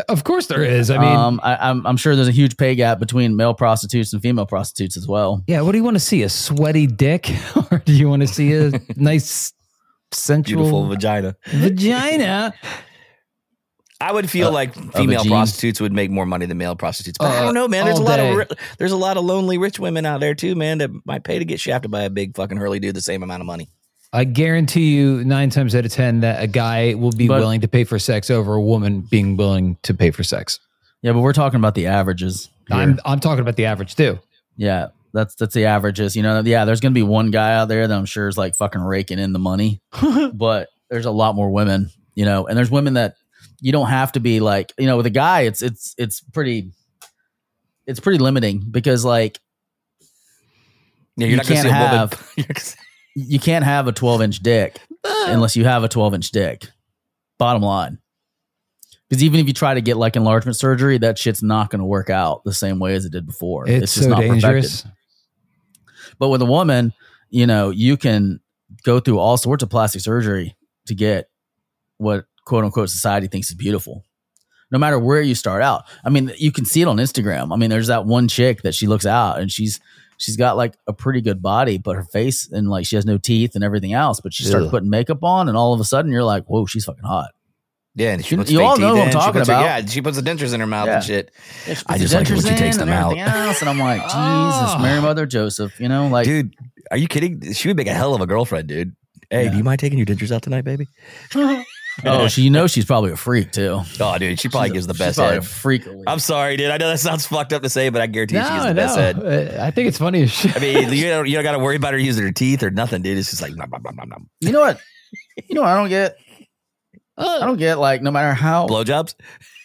of 0.08 0.22
course 0.24 0.46
there 0.46 0.62
is. 0.62 0.90
I 0.90 0.98
mean, 0.98 1.16
um, 1.16 1.40
I, 1.42 1.56
I'm, 1.70 1.84
I'm 1.86 1.96
sure 1.96 2.14
there's 2.14 2.28
a 2.28 2.32
huge 2.32 2.56
pay 2.56 2.74
gap 2.76 2.98
between 3.00 3.34
male 3.36 3.54
prostitutes 3.54 4.12
and 4.12 4.22
female 4.22 4.46
prostitutes 4.46 4.96
as 4.96 5.08
well. 5.08 5.42
yeah. 5.48 5.60
What 5.62 5.72
do 5.72 5.78
you 5.78 5.84
want 5.84 5.96
to 5.96 6.00
see? 6.00 6.22
A 6.22 6.28
sweaty 6.28 6.86
dick, 6.86 7.28
or 7.70 7.78
do 7.78 7.92
you 7.92 8.08
want 8.08 8.22
to 8.22 8.28
see 8.28 8.52
a 8.54 8.70
nice, 8.96 9.52
sensual 10.12 10.62
Beautiful 10.62 10.86
vagina. 10.88 11.36
vagina? 11.46 12.54
I 14.00 14.12
would 14.12 14.30
feel 14.30 14.48
Uh, 14.48 14.52
like 14.52 14.74
female 14.94 15.24
prostitutes 15.24 15.80
would 15.80 15.92
make 15.92 16.10
more 16.10 16.24
money 16.26 16.46
than 16.46 16.56
male 16.58 16.74
prostitutes. 16.74 17.18
But 17.18 17.26
I 17.32 17.38
Uh, 17.38 17.42
don't 17.42 17.54
know, 17.54 17.68
man. 17.68 17.84
There's 17.84 17.98
a 17.98 18.02
lot 18.02 18.16
day. 18.16 18.32
of 18.32 18.48
there's 18.78 18.92
a 18.92 18.96
lot 18.96 19.16
of 19.16 19.24
lonely 19.24 19.58
rich 19.58 19.78
women 19.78 20.06
out 20.06 20.20
there 20.20 20.34
too, 20.34 20.54
man, 20.54 20.78
that 20.78 20.90
might 21.04 21.22
pay 21.24 21.38
to 21.38 21.44
get 21.44 21.60
shafted 21.60 21.90
by 21.90 22.02
a 22.02 22.10
big 22.10 22.34
fucking 22.34 22.56
hurley 22.56 22.78
dude 22.80 22.94
the 22.96 23.00
same 23.02 23.22
amount 23.22 23.42
of 23.42 23.46
money. 23.46 23.68
I 24.12 24.24
guarantee 24.24 24.96
you, 24.96 25.22
nine 25.24 25.50
times 25.50 25.74
out 25.74 25.84
of 25.84 25.92
ten, 25.92 26.20
that 26.20 26.42
a 26.42 26.46
guy 26.46 26.94
will 26.94 27.12
be 27.12 27.28
But- 27.28 27.40
willing 27.40 27.60
to 27.60 27.68
pay 27.68 27.84
for 27.84 27.98
sex 27.98 28.30
over 28.30 28.54
a 28.54 28.60
woman 28.60 29.02
being 29.02 29.36
willing 29.36 29.76
to 29.82 29.94
pay 29.94 30.10
for 30.10 30.24
sex. 30.24 30.58
Yeah, 31.02 31.12
but 31.12 31.20
we're 31.20 31.32
talking 31.32 31.58
about 31.58 31.74
the 31.74 31.86
averages. 31.86 32.48
here. 32.68 32.76
I'm 32.78 32.98
I'm 33.04 33.20
talking 33.20 33.40
about 33.40 33.56
the 33.56 33.66
average 33.66 33.96
too. 33.96 34.18
Yeah, 34.56 34.88
that's 35.12 35.34
that's 35.34 35.54
the 35.54 35.66
averages. 35.66 36.16
You 36.16 36.22
know, 36.22 36.40
yeah, 36.44 36.64
there's 36.64 36.80
gonna 36.80 36.92
be 36.94 37.02
one 37.02 37.30
guy 37.30 37.54
out 37.54 37.68
there 37.68 37.86
that 37.86 37.96
I'm 37.96 38.04
sure 38.06 38.28
is 38.28 38.38
like 38.38 38.54
fucking 38.56 38.80
raking 38.80 39.18
in 39.18 39.32
the 39.32 39.38
money, 39.38 39.80
but 40.32 40.68
there's 40.90 41.06
a 41.06 41.10
lot 41.10 41.34
more 41.34 41.50
women. 41.50 41.90
You 42.14 42.24
know, 42.24 42.46
and 42.46 42.56
there's 42.58 42.70
women 42.70 42.94
that 42.94 43.14
you 43.60 43.72
don't 43.72 43.88
have 43.88 44.12
to 44.12 44.20
be 44.20 44.40
like. 44.40 44.72
You 44.78 44.86
know, 44.86 44.96
with 44.96 45.06
a 45.06 45.10
guy, 45.10 45.42
it's 45.42 45.62
it's 45.62 45.94
it's 45.98 46.20
pretty. 46.20 46.72
It's 47.86 48.00
pretty 48.00 48.18
limiting 48.18 48.62
because 48.70 49.04
like 49.04 49.40
Yeah, 51.16 51.26
You 51.26 51.30
you're 51.30 51.36
not 51.38 51.46
gonna 51.46 51.62
can't 51.62 51.68
see 51.68 51.70
a 51.70 51.72
have- 51.72 52.32
you're 52.36 52.46
gonna 52.46 52.60
see- 52.60 52.78
you 53.16 53.40
can't 53.40 53.64
have 53.64 53.88
a 53.88 53.92
12 53.92 54.22
inch 54.22 54.38
dick 54.40 54.78
ah. 55.04 55.26
unless 55.28 55.56
you 55.56 55.64
have 55.64 55.82
a 55.82 55.88
12 55.88 56.14
inch 56.14 56.30
dick. 56.30 56.66
Bottom 57.38 57.62
line. 57.62 57.98
Because 59.08 59.24
even 59.24 59.40
if 59.40 59.48
you 59.48 59.52
try 59.52 59.74
to 59.74 59.80
get 59.80 59.96
like 59.96 60.14
enlargement 60.14 60.56
surgery, 60.56 60.98
that 60.98 61.18
shit's 61.18 61.42
not 61.42 61.70
going 61.70 61.80
to 61.80 61.84
work 61.84 62.10
out 62.10 62.44
the 62.44 62.54
same 62.54 62.78
way 62.78 62.94
as 62.94 63.04
it 63.04 63.10
did 63.10 63.26
before. 63.26 63.68
It's, 63.68 63.94
just 63.94 64.04
so 64.04 64.10
not 64.10 64.20
perfected. 64.20 64.42
dangerous. 64.42 64.86
But 66.20 66.28
with 66.28 66.42
a 66.42 66.46
woman, 66.46 66.92
you 67.28 67.46
know, 67.46 67.70
you 67.70 67.96
can 67.96 68.38
go 68.84 69.00
through 69.00 69.18
all 69.18 69.36
sorts 69.36 69.64
of 69.64 69.70
plastic 69.70 70.00
surgery 70.00 70.56
to 70.86 70.94
get 70.94 71.28
what 71.98 72.26
quote 72.44 72.64
unquote 72.64 72.90
society 72.90 73.26
thinks 73.26 73.48
is 73.50 73.54
beautiful. 73.56 74.04
No 74.72 74.78
matter 74.78 74.98
where 74.98 75.20
you 75.20 75.34
start 75.34 75.62
out. 75.62 75.82
I 76.04 76.10
mean, 76.10 76.30
you 76.38 76.52
can 76.52 76.64
see 76.64 76.80
it 76.80 76.86
on 76.88 76.96
Instagram. 76.98 77.52
I 77.52 77.56
mean, 77.56 77.70
there's 77.70 77.88
that 77.88 78.06
one 78.06 78.28
chick 78.28 78.62
that 78.62 78.74
she 78.74 78.86
looks 78.86 79.04
out 79.06 79.40
and 79.40 79.50
she's 79.50 79.80
she's 80.16 80.36
got 80.36 80.56
like 80.56 80.74
a 80.86 80.92
pretty 80.92 81.20
good 81.20 81.42
body, 81.42 81.76
but 81.78 81.96
her 81.96 82.04
face 82.04 82.48
and 82.52 82.68
like 82.70 82.86
she 82.86 82.94
has 82.96 83.04
no 83.04 83.18
teeth 83.18 83.54
and 83.56 83.64
everything 83.64 83.92
else. 83.94 84.20
But 84.20 84.32
she 84.32 84.44
starts 84.44 84.68
putting 84.70 84.88
makeup 84.90 85.24
on, 85.24 85.48
and 85.48 85.56
all 85.56 85.72
of 85.74 85.80
a 85.80 85.84
sudden 85.84 86.12
you're 86.12 86.22
like, 86.24 86.44
whoa, 86.44 86.66
she's 86.66 86.84
fucking 86.84 87.02
hot. 87.02 87.30
Yeah, 87.96 88.12
and 88.12 88.24
she 88.24 88.36
You- 88.36 88.38
puts 88.38 88.50
you 88.52 88.62
all 88.62 88.78
know 88.78 88.94
what 88.94 89.06
I'm 89.08 89.10
talking 89.12 89.32
puts 89.40 89.48
her- 89.48 89.54
about. 89.54 89.64
yeah, 89.64 89.84
she 89.86 90.00
puts 90.00 90.16
the 90.16 90.22
dentures 90.22 90.54
in 90.54 90.60
her 90.60 90.66
mouth 90.68 90.86
Yeah. 90.86 90.94
and 90.96 91.04
shit. 91.04 91.32
Yeah, 91.66 91.74
I 91.88 91.98
just 91.98 92.14
like 92.14 92.30
it 92.30 92.34
when 92.34 92.42
she 92.44 92.54
takes 92.54 92.76
them 92.76 92.88
out. 92.90 93.18
Else, 93.18 93.60
and 93.60 93.68
I'm 93.68 93.80
like, 93.80 94.00
Jesus, 94.02 94.14
Oh. 94.14 94.78
Mary 94.80 95.00
Mother 95.02 95.26
Joseph, 95.26 95.80
you 95.80 95.88
know, 95.88 96.06
like 96.06 96.26
dude, 96.26 96.54
are 96.92 96.96
you 96.96 97.08
kidding? 97.08 97.52
She 97.52 97.66
would 97.66 97.76
make 97.76 97.88
a 97.88 97.92
hell 97.92 98.14
of 98.14 98.20
a 98.20 98.26
girlfriend, 98.28 98.68
dude. 98.68 98.94
Hey, 99.28 99.46
Yeah. 99.46 99.50
do 99.50 99.56
you 99.56 99.64
mind 99.64 99.80
taking 99.80 99.98
your 99.98 100.06
dentures 100.06 100.30
out 100.30 100.42
tonight, 100.42 100.62
baby? 100.64 100.86
oh, 102.04 102.28
she 102.28 102.42
you 102.42 102.50
know 102.50 102.66
she's 102.66 102.84
probably 102.84 103.10
a 103.12 103.16
freak 103.16 103.52
too. 103.52 103.80
Oh, 104.00 104.16
dude, 104.18 104.40
she 104.40 104.48
probably 104.48 104.68
She's 104.70 104.74
gives 104.74 104.86
the 104.86 104.94
she's 104.94 104.98
best 104.98 105.16
probably 105.18 105.34
head. 105.34 105.42
a 105.42 105.46
freak. 105.46 105.86
I'm 106.06 106.18
sorry, 106.18 106.56
dude. 106.56 106.70
I 106.70 106.78
know 106.78 106.88
that 106.88 106.98
sounds 107.00 107.26
fucked 107.26 107.52
up 107.52 107.62
to 107.62 107.68
say, 107.68 107.88
but 107.90 108.00
I 108.00 108.06
guarantee 108.06 108.36
she 108.36 108.40
gives 108.42 108.50
No, 108.64 108.68
the 108.68 108.74
best 108.74 108.96
head. 108.96 109.18
Uh, 109.18 109.62
I 109.64 109.70
think 109.70 109.88
it's 109.88 109.98
funny 109.98 110.22
as 110.22 110.30
shit. 110.30 110.56
I 110.56 110.60
mean, 110.60 110.92
you 110.92 111.08
don't, 111.08 111.26
you 111.28 111.34
don't 111.34 111.42
got 111.44 111.52
to 111.52 111.58
worry 111.58 111.76
about 111.76 111.92
her 111.92 111.98
using 111.98 112.24
her 112.24 112.32
teeth 112.32 112.62
or 112.62 112.70
nothing, 112.70 113.02
dude. 113.02 113.18
It's 113.18 113.30
just 113.30 113.42
like, 113.42 113.54
nom, 113.54 113.68
nom, 113.70 113.82
nom, 113.82 113.96
nom, 113.96 114.08
nom. 114.08 114.30
You 114.40 114.52
know 114.52 114.60
what? 114.60 114.80
You 115.48 115.54
know 115.54 115.62
what 115.62 115.68
I 115.70 115.76
don't 115.76 115.88
get? 115.88 116.16
I 117.18 117.40
don't 117.40 117.58
get 117.58 117.78
like 117.78 118.00
no 118.02 118.10
matter 118.10 118.32
how 118.32 118.66
blowjobs. 118.66 119.14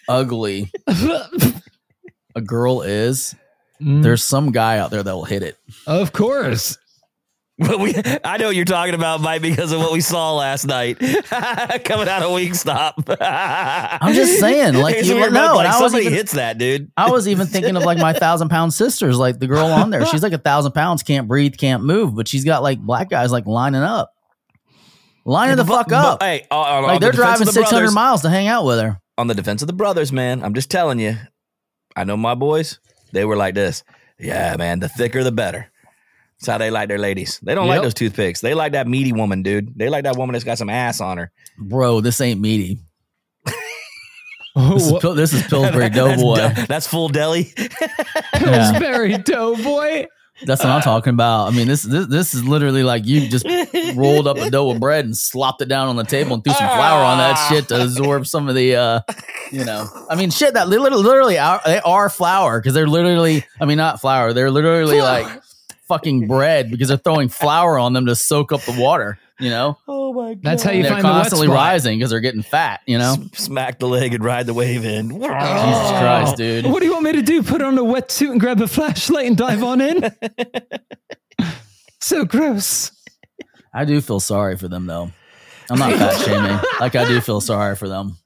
ugly 0.09 0.71
a 2.35 2.41
girl 2.41 2.81
is, 2.81 3.35
Mm, 3.81 4.03
there's 4.03 4.23
some 4.23 4.53
guy 4.53 4.77
out 4.77 4.89
there 4.89 5.03
that 5.03 5.13
will 5.13 5.25
hit 5.25 5.43
it. 5.43 5.57
of 5.85 6.13
course. 6.13 6.77
But 7.57 7.79
we, 7.79 7.95
I 8.25 8.35
know 8.35 8.47
what 8.47 8.55
you're 8.57 8.65
talking 8.65 8.95
about, 8.95 9.21
Mike, 9.21 9.41
because 9.41 9.71
of 9.71 9.79
what 9.79 9.93
we 9.93 10.01
saw 10.01 10.35
last 10.35 10.65
night 10.67 10.99
coming 11.85 12.09
out 12.09 12.21
of 12.21 12.31
Wingstop. 12.31 13.17
I'm 13.21 14.13
just 14.13 14.41
saying, 14.41 14.73
like, 14.81 14.97
It's 14.97 15.07
you- 15.07 15.15
weird, 15.15 15.31
no, 15.31 15.55
like 15.55 15.65
I 15.67 15.79
was 15.79 15.91
somebody 15.91 16.05
even- 16.07 16.17
hits 16.17 16.33
that, 16.33 16.57
dude. 16.57 16.91
I 16.97 17.09
was 17.11 17.29
even 17.29 17.47
thinking 17.47 17.77
of 17.77 17.83
like 17.83 17.97
my 17.97 18.11
thousand 18.11 18.49
pound 18.49 18.73
sisters, 18.73 19.17
like 19.17 19.39
the 19.39 19.47
girl 19.47 19.67
on 19.67 19.89
there. 19.89 20.05
She's 20.05 20.21
like 20.21 20.33
a 20.33 20.37
thousand 20.37 20.73
pounds, 20.73 21.01
can't 21.01 21.29
breathe, 21.29 21.55
can't 21.57 21.81
move, 21.83 22.13
but 22.13 22.27
she's 22.27 22.43
got 22.43 22.61
like 22.61 22.79
black 22.79 23.09
guys 23.09 23.31
like 23.31 23.45
lining 23.45 23.83
up, 23.83 24.11
lining 25.25 25.55
the 25.55 25.63
But- 25.63 25.73
fuck 25.77 25.87
but- 25.89 26.05
up. 26.05 26.23
hey, 26.23 26.45
on, 26.51 26.67
on 26.67 26.83
Like 26.83 26.93
the 26.95 27.05
they're 27.05 27.09
of 27.11 27.15
driving 27.15 27.45
the 27.45 27.53
600 27.53 27.69
brothers- 27.79 27.93
miles 27.93 28.21
to 28.23 28.29
hang 28.29 28.47
out 28.47 28.65
with 28.65 28.79
her. 28.81 28.99
on 29.17 29.27
the 29.27 29.33
defense 29.33 29.61
of 29.61 29.67
the 29.67 29.73
brothers, 29.73 30.11
man. 30.11 30.43
I'm 30.43 30.53
just 30.55 30.69
telling 30.69 30.99
you. 30.99 31.15
I 31.95 32.03
know 32.03 32.17
my 32.17 32.35
boys. 32.35 32.79
They 33.13 33.23
were 33.23 33.37
like 33.37 33.55
this. 33.55 33.85
Yeah, 34.19 34.57
man. 34.57 34.81
The 34.81 34.89
thicker, 34.89 35.23
the 35.23 35.31
better. 35.31 35.71
That's 36.45 36.53
how 36.53 36.57
they 36.59 36.69
like 36.69 36.89
their 36.89 36.99
ladies. 36.99 37.39
They 37.41 37.55
don't 37.55 37.67
like 37.67 37.81
those 37.81 37.95
toothpicks. 37.95 38.39
They 38.39 38.53
like 38.53 38.73
that 38.73 38.87
meaty 38.87 39.11
woman, 39.13 39.41
dude. 39.41 39.77
They 39.77 39.89
like 39.89 40.03
that 40.03 40.15
woman 40.15 40.33
that's 40.33 40.43
got 40.45 40.59
some 40.59 40.69
ass 40.69 41.01
on 41.01 41.17
her. 41.17 41.31
Bro, 41.57 42.01
this 42.01 42.21
ain't 42.21 42.39
meaty. 42.39 42.79
This 44.55 44.85
is, 44.85 44.91
What- 44.93 45.01
Pil- 45.01 45.15
this 45.15 45.33
is 45.33 45.43
Pillsbury 45.47 45.89
that's, 45.89 45.95
Doughboy. 46.21 46.35
de- 46.37 46.65
that's 46.67 46.87
full 46.87 47.09
deli. 47.09 47.53
Yeah. 48.35 48.71
Pillsbury 48.71 49.17
Doughboy. 49.17 50.05
That's 50.45 50.61
what 50.63 50.69
I'm 50.69 50.81
talking 50.81 51.11
about. 51.13 51.47
I 51.47 51.51
mean, 51.55 51.67
this 51.67 51.81
this 51.83 52.07
this 52.07 52.33
is 52.33 52.45
literally 52.45 52.83
like 52.83 53.05
you 53.05 53.27
just 53.27 53.45
rolled 53.95 54.27
up 54.27 54.37
a 54.37 54.49
dough 54.49 54.69
of 54.71 54.79
bread 54.79 55.03
and 55.05 55.15
slopped 55.17 55.61
it 55.61 55.67
down 55.69 55.87
on 55.87 55.95
the 55.95 56.03
table 56.03 56.33
and 56.35 56.43
threw 56.43 56.53
some 56.53 56.67
flour 56.69 57.03
on 57.03 57.17
that 57.17 57.47
shit 57.49 57.67
to 57.69 57.81
absorb 57.81 58.27
some 58.27 58.47
of 58.49 58.55
the, 58.55 58.75
uh, 58.75 58.99
you 59.51 59.63
know, 59.65 59.87
I 60.09 60.15
mean, 60.15 60.29
shit 60.31 60.53
that 60.53 60.67
literally, 60.67 61.01
literally 61.03 61.37
are, 61.39 61.61
they 61.65 61.79
are 61.79 62.09
flour 62.09 62.59
because 62.59 62.73
they're 62.73 62.87
literally, 62.87 63.45
I 63.59 63.65
mean, 63.65 63.77
not 63.77 63.99
flour, 64.01 64.33
they're 64.33 64.51
literally 64.51 65.01
like 65.01 65.41
fucking 65.87 66.27
bread 66.27 66.69
because 66.71 66.87
they're 66.89 66.97
throwing 66.97 67.29
flour 67.29 67.77
on 67.79 67.93
them 67.93 68.05
to 68.07 68.15
soak 68.15 68.51
up 68.51 68.61
the 68.61 68.79
water. 68.79 69.17
You 69.39 69.49
know, 69.49 69.77
Oh 69.87 70.13
my 70.13 70.33
god. 70.35 70.43
That's 70.43 70.63
how 70.63 70.71
you 70.71 70.77
And 70.77 70.85
they're 70.85 71.01
find 71.01 71.05
the 71.05 71.19
wet 71.19 71.31
spot. 71.31 71.47
rising 71.49 71.99
because 71.99 72.11
they're 72.11 72.21
getting 72.21 72.41
fat. 72.41 72.79
You 72.85 72.97
know, 72.97 73.17
smack 73.33 73.79
the 73.79 73.87
leg 73.87 74.13
and 74.13 74.23
ride 74.23 74.45
the 74.45 74.53
wave 74.53 74.85
in. 74.85 75.09
Jesus 75.09 75.27
Christ, 75.27 76.33
oh. 76.33 76.35
dude. 76.37 76.65
What 76.67 76.79
do 76.79 76.85
you 76.85 76.93
want 76.93 77.03
me 77.03 77.11
to 77.13 77.21
do? 77.21 77.43
Put 77.43 77.61
on 77.61 77.77
a 77.77 77.83
wetsuit 77.83 78.31
and 78.31 78.39
grab 78.39 78.61
a 78.61 78.67
flashlight 78.67 79.25
and 79.25 79.35
dive 79.35 79.61
on 79.61 79.81
in? 79.81 80.09
so 81.99 82.23
gross. 82.23 82.91
I 83.73 83.83
do 83.83 83.99
feel 83.99 84.21
sorry 84.21 84.55
for 84.55 84.69
them 84.69 84.85
though. 84.85 85.11
I'm 85.69 85.79
not 85.79 85.93
fat 85.93 86.21
shaming. 86.21 86.59
Like 86.79 86.95
I 86.95 87.05
do 87.05 87.19
feel 87.19 87.41
sorry 87.41 87.75
for 87.75 87.89
them. 87.89 88.17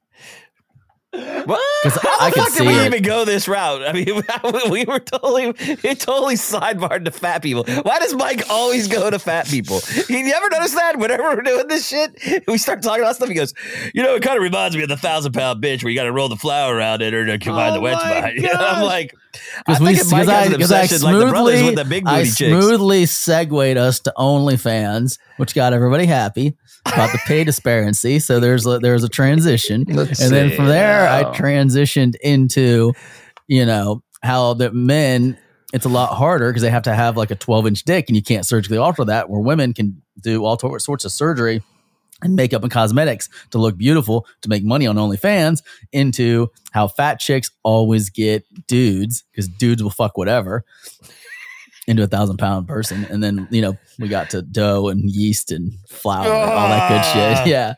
What? 1.49 1.93
How 1.93 2.09
I 2.19 2.29
the 2.29 2.35
fuck 2.35 2.53
did 2.53 2.67
we 2.67 2.73
it. 2.79 2.85
even 2.85 3.01
go 3.01 3.25
this 3.25 3.47
route? 3.47 3.81
I 3.83 3.91
mean, 3.91 4.05
we 4.69 4.85
were 4.85 4.99
totally, 4.99 5.45
it 5.57 5.99
totally 5.99 6.35
sidebarred 6.35 7.05
to 7.05 7.11
fat 7.11 7.41
people. 7.41 7.63
Why 7.63 7.97
does 7.99 8.13
Mike 8.13 8.43
always 8.49 8.87
go 8.87 9.09
to 9.09 9.17
fat 9.17 9.47
people? 9.47 9.81
You 10.07 10.23
never 10.23 10.49
notice 10.49 10.75
that? 10.75 10.97
Whenever 10.97 11.23
we're 11.23 11.41
doing 11.41 11.67
this 11.67 11.87
shit, 11.87 12.43
we 12.47 12.59
start 12.59 12.83
talking 12.83 13.01
about 13.01 13.15
stuff. 13.15 13.29
He 13.29 13.35
goes, 13.35 13.53
you 13.95 14.03
know, 14.03 14.15
it 14.15 14.21
kind 14.21 14.37
of 14.37 14.43
reminds 14.43 14.75
me 14.75 14.83
of 14.83 14.89
the 14.89 14.97
thousand 14.97 15.33
pound 15.33 15.63
bitch 15.63 15.83
where 15.83 15.89
you 15.89 15.97
got 15.97 16.03
to 16.03 16.11
roll 16.11 16.29
the 16.29 16.35
flour 16.37 16.75
around 16.75 17.01
it 17.01 17.13
or 17.13 17.25
to 17.25 17.39
combine 17.39 17.71
Oh 17.71 17.75
the 17.75 17.81
wet 17.81 17.93
my 17.95 17.99
spot. 17.99 18.35
You 18.35 18.43
know, 18.43 18.51
I'm 18.53 18.83
like, 18.83 19.15
Because 19.65 19.79
we, 19.79 19.93
because 19.93 20.13
I, 20.27 20.41
I 20.41 20.45
obsession 20.45 20.71
like 20.71 20.89
the 20.89 20.97
smoothly, 20.99 21.63
with 21.63 21.75
the 21.75 21.85
big 21.85 22.07
I 22.07 22.23
chicks. 22.23 22.37
smoothly 22.37 23.05
segued 23.05 23.77
us 23.77 23.99
to 24.01 24.13
OnlyFans, 24.17 25.19
which 25.37 25.53
got 25.53 25.73
everybody 25.73 26.05
happy 26.05 26.57
about 26.85 27.11
the 27.11 27.19
pay 27.25 27.43
disparity. 27.43 28.19
So 28.19 28.39
there's 28.39 28.65
a, 28.65 28.79
there's 28.79 29.03
a 29.03 29.09
transition, 29.09 29.85
Let's 29.87 30.21
and 30.21 30.31
then 30.31 30.55
from 30.55 30.65
there, 30.65 31.07
I 31.07 31.23
transitioned 31.35 32.15
into, 32.21 32.93
you 33.47 33.65
know, 33.65 34.03
how 34.21 34.53
the 34.53 34.71
men. 34.71 35.37
It's 35.71 35.85
a 35.85 35.89
lot 35.89 36.15
harder 36.15 36.49
because 36.49 36.63
they 36.63 36.71
have 36.71 36.81
to 36.83 36.95
have 36.95 37.15
like 37.15 37.29
a 37.29 37.35
12 37.35 37.67
inch 37.67 37.83
dick, 37.83 38.05
and 38.07 38.15
you 38.15 38.23
can't 38.23 38.43
surgically 38.43 38.77
alter 38.77 39.05
that. 39.05 39.29
Where 39.29 39.39
women 39.39 39.73
can 39.73 40.01
do 40.19 40.43
all 40.43 40.57
sorts 40.57 41.05
of 41.05 41.11
surgery 41.11 41.61
and 42.21 42.35
makeup 42.35 42.63
and 42.63 42.71
cosmetics 42.71 43.29
to 43.51 43.57
look 43.57 43.77
beautiful 43.77 44.25
to 44.41 44.49
make 44.49 44.63
money 44.63 44.87
on 44.87 44.95
OnlyFans 44.95 45.61
into 45.91 46.49
how 46.71 46.87
fat 46.87 47.19
chicks 47.19 47.51
always 47.63 48.09
get 48.09 48.45
dudes 48.67 49.23
because 49.31 49.47
dudes 49.47 49.81
will 49.81 49.89
fuck 49.89 50.17
whatever 50.17 50.65
into 51.89 52.03
a 52.03 52.07
thousand 52.07 52.37
pound 52.37 52.67
person. 52.67 53.05
And 53.09 53.21
then, 53.23 53.47
you 53.51 53.61
know, 53.61 53.77
we 53.97 54.07
got 54.07 54.29
to 54.29 54.41
dough 54.41 54.87
and 54.89 55.09
yeast 55.09 55.51
and 55.51 55.73
flour 55.87 56.23
and 56.25 56.33
all 56.33 56.67
that 56.69 56.89
good 56.89 57.19
Ah. 57.19 57.43
shit. 57.43 57.47
Yeah. 57.49 57.73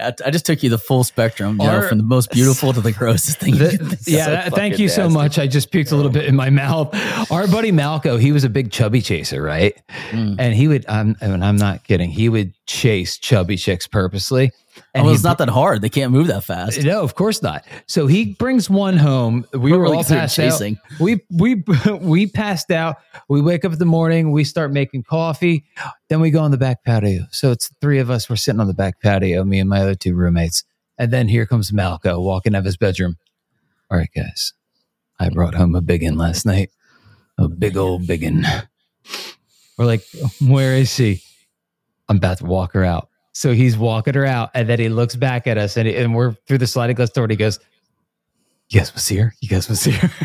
I, 0.00 0.12
I 0.26 0.30
just 0.30 0.46
took 0.46 0.62
you 0.62 0.70
the 0.70 0.78
full 0.78 1.02
spectrum, 1.04 1.60
you 1.60 1.66
know, 1.66 1.86
from 1.88 1.98
the 1.98 2.04
most 2.04 2.30
beautiful 2.30 2.72
to 2.72 2.80
the 2.80 2.92
grossest 2.92 3.38
thing. 3.38 3.54
you 3.54 3.58
The- 3.58 3.78
think 3.78 3.98
yeah, 4.06 4.44
so 4.44 4.50
thank 4.56 4.74
fucking 4.74 4.82
you 4.82 4.88
so 4.88 5.08
much. 5.08 5.38
I 5.38 5.46
just 5.46 5.70
puked 5.72 5.92
a 5.92 5.96
little 5.96 6.10
bit 6.12 6.26
in 6.26 6.36
my 6.36 6.50
mouth. 6.50 6.94
Our 7.32 7.46
buddy 7.48 7.72
Malco, 7.72 8.18
he 8.20 8.32
was 8.32 8.44
a 8.44 8.48
big 8.48 8.70
chubby 8.70 9.02
chaser, 9.02 9.42
right? 9.42 9.74
Mm. 10.10 10.36
And 10.38 10.54
he 10.54 10.68
would, 10.68 10.86
I'm, 10.88 11.16
and 11.20 11.44
I'm 11.44 11.56
not 11.56 11.84
kidding, 11.84 12.10
he 12.10 12.28
would 12.28 12.52
chase 12.66 13.18
chubby 13.18 13.56
chicks 13.56 13.86
purposely. 13.86 14.52
And 14.94 15.04
well, 15.04 15.14
it's 15.14 15.24
not 15.24 15.38
that 15.38 15.48
hard. 15.48 15.82
They 15.82 15.88
can't 15.88 16.12
move 16.12 16.28
that 16.28 16.44
fast. 16.44 16.82
No, 16.82 17.02
of 17.02 17.14
course 17.14 17.42
not. 17.42 17.64
So 17.86 18.06
he 18.06 18.34
brings 18.34 18.68
one 18.68 18.96
home. 18.96 19.46
We 19.52 19.72
We're 19.72 19.86
all 19.86 20.04
passed 20.04 20.36
chasing. 20.36 20.78
out. 20.92 21.00
We 21.00 21.20
we 21.30 21.62
we 22.00 22.26
passed 22.26 22.70
out. 22.70 22.96
We 23.28 23.40
wake 23.40 23.64
up 23.64 23.72
in 23.72 23.78
the 23.78 23.84
morning. 23.84 24.32
We 24.32 24.44
start 24.44 24.72
making 24.72 25.04
coffee. 25.04 25.64
Then 26.08 26.20
we 26.20 26.30
go 26.30 26.40
on 26.40 26.50
the 26.50 26.58
back 26.58 26.84
patio. 26.84 27.26
So 27.30 27.50
it's 27.50 27.70
three 27.80 27.98
of 27.98 28.10
us. 28.10 28.28
We're 28.28 28.36
sitting 28.36 28.60
on 28.60 28.66
the 28.66 28.74
back 28.74 29.00
patio. 29.00 29.44
Me 29.44 29.58
and 29.60 29.68
my 29.68 29.80
other 29.80 29.94
two 29.94 30.14
roommates. 30.14 30.64
And 30.98 31.12
then 31.12 31.28
here 31.28 31.46
comes 31.46 31.70
Malco 31.70 32.20
walking 32.20 32.54
out 32.54 32.60
of 32.60 32.64
his 32.64 32.76
bedroom. 32.76 33.16
All 33.90 33.98
right, 33.98 34.10
guys. 34.14 34.52
I 35.20 35.30
brought 35.30 35.54
home 35.54 35.74
a 35.74 35.80
big 35.80 36.02
one 36.02 36.16
last 36.16 36.44
night. 36.46 36.70
A 37.38 37.48
big 37.48 37.76
old 37.76 38.06
big 38.06 38.24
one. 38.24 38.44
We're 39.76 39.86
like, 39.86 40.04
where 40.40 40.74
is 40.74 40.92
she? 40.92 41.22
I'm 42.08 42.16
about 42.16 42.38
to 42.38 42.46
walk 42.46 42.72
her 42.72 42.84
out. 42.84 43.08
So 43.38 43.52
he's 43.52 43.78
walking 43.78 44.14
her 44.14 44.26
out, 44.26 44.50
and 44.52 44.68
then 44.68 44.80
he 44.80 44.88
looks 44.88 45.14
back 45.14 45.46
at 45.46 45.58
us, 45.58 45.76
and, 45.76 45.86
and 45.86 46.12
we're 46.12 46.32
through 46.48 46.58
the 46.58 46.66
sliding 46.66 46.96
glass 46.96 47.10
door, 47.10 47.22
and 47.22 47.30
he 47.30 47.36
goes, 47.36 47.60
"You 48.68 48.80
guys 48.80 48.92
was 48.92 49.06
here. 49.06 49.32
You 49.40 49.48
guys 49.48 49.68
was 49.68 49.84
here." 49.84 50.10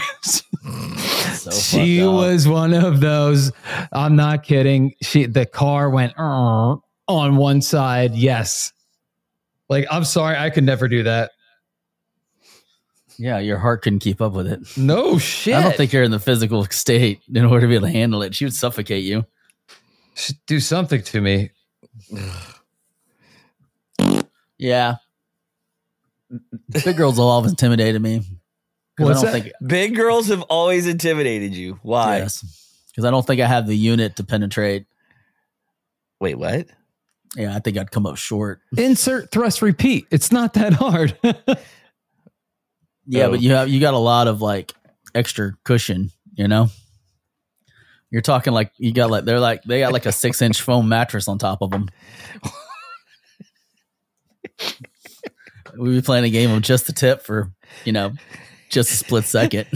So 1.36 1.52
she 1.52 2.02
was 2.02 2.48
one 2.48 2.74
of 2.74 3.02
those. 3.02 3.52
I'm 3.92 4.16
not 4.16 4.44
kidding. 4.44 4.96
She 5.02 5.26
the 5.26 5.46
car 5.46 5.92
went 5.92 6.14
"Uh," 6.18 6.78
on 7.08 7.36
one 7.36 7.62
side. 7.62 8.16
Yes. 8.16 8.72
Like 9.70 9.86
I'm 9.92 10.06
sorry, 10.06 10.38
I 10.38 10.50
could 10.50 10.64
never 10.64 10.88
do 10.88 11.04
that. 11.04 11.32
Yeah, 13.18 13.38
your 13.40 13.60
heart 13.60 13.84
couldn't 13.84 14.00
keep 14.00 14.22
up 14.22 14.32
with 14.34 14.48
it. 14.48 14.62
No 14.76 15.20
shit. 15.20 15.54
I 15.56 15.62
don't 15.62 15.76
think 15.76 15.94
you're 15.94 16.04
in 16.04 16.12
the 16.12 16.20
physical 16.20 16.66
state 16.66 17.22
in 17.32 17.46
order 17.46 17.62
to 17.62 17.68
be 17.68 17.76
able 17.76 17.88
to 17.88 17.94
handle 17.94 18.24
it. 18.24 18.34
She 18.34 18.46
would 18.46 18.56
suffocate 18.56 19.04
you. 19.04 19.26
Should 20.16 20.38
do 20.48 20.60
something 20.60 21.04
to 21.04 21.22
me. 21.22 21.52
Yeah. 24.58 24.96
Big 26.70 26.98
girls 26.98 27.18
will 27.18 27.30
always 27.30 27.52
intimidated 27.52 28.02
me. 28.02 28.24
What's 28.98 29.20
I 29.20 29.24
don't 29.24 29.34
that? 29.34 29.42
think 29.44 29.54
Big 29.66 29.96
girls 29.96 30.28
have 30.28 30.42
always 30.44 30.88
intimidated 30.88 31.56
you. 31.56 31.80
Why? 31.84 32.18
yes. 32.18 32.60
Because 32.92 33.06
I 33.06 33.12
don't 33.12 33.26
think 33.26 33.42
I 33.42 33.48
have 33.48 33.66
the 33.68 33.76
unit 33.76 34.18
to 34.18 34.24
penetrate. 34.24 34.86
Wait, 36.20 36.36
what? 36.36 36.68
Yeah, 37.36 37.56
I 37.56 37.60
think 37.60 37.78
I'd 37.78 37.90
come 37.90 38.06
up 38.06 38.18
short. 38.18 38.62
Insert 38.78 39.32
thrust 39.32 39.64
repeat. 39.64 40.06
It's 40.12 40.32
not 40.32 40.54
that 40.54 40.74
hard. 40.74 41.18
Yeah, 43.06 43.26
Oh. 43.26 43.32
but 43.32 43.42
you 43.42 43.52
have 43.52 43.68
you 43.68 43.82
got 43.82 43.94
a 43.96 43.98
lot 43.98 44.30
of 44.30 44.42
like 44.42 44.72
extra 45.14 45.58
cushion, 45.66 46.10
you 46.36 46.48
know? 46.48 46.70
You're 48.12 48.22
talking 48.22 48.54
like 48.54 48.72
you 48.78 48.94
got 48.94 49.12
like 49.12 49.26
they're 49.26 49.42
like 49.42 49.62
they 49.64 49.80
got 49.82 49.92
like 49.92 50.06
a 50.06 50.14
six 50.14 50.42
inch 50.42 50.62
foam 50.62 50.88
mattress 50.88 51.28
on 51.28 51.38
top 51.38 51.62
of 51.62 51.70
them. 51.72 51.90
we 55.78 55.90
be 55.96 56.02
playing 56.02 56.26
a 56.26 56.30
game 56.30 56.52
of 56.52 56.62
just 56.62 56.88
the 56.88 56.94
tip 56.94 57.22
for 57.24 57.52
you 57.86 57.92
know 57.92 58.12
just 58.70 58.92
a 58.92 58.96
split 58.96 59.24
second. 59.26 59.68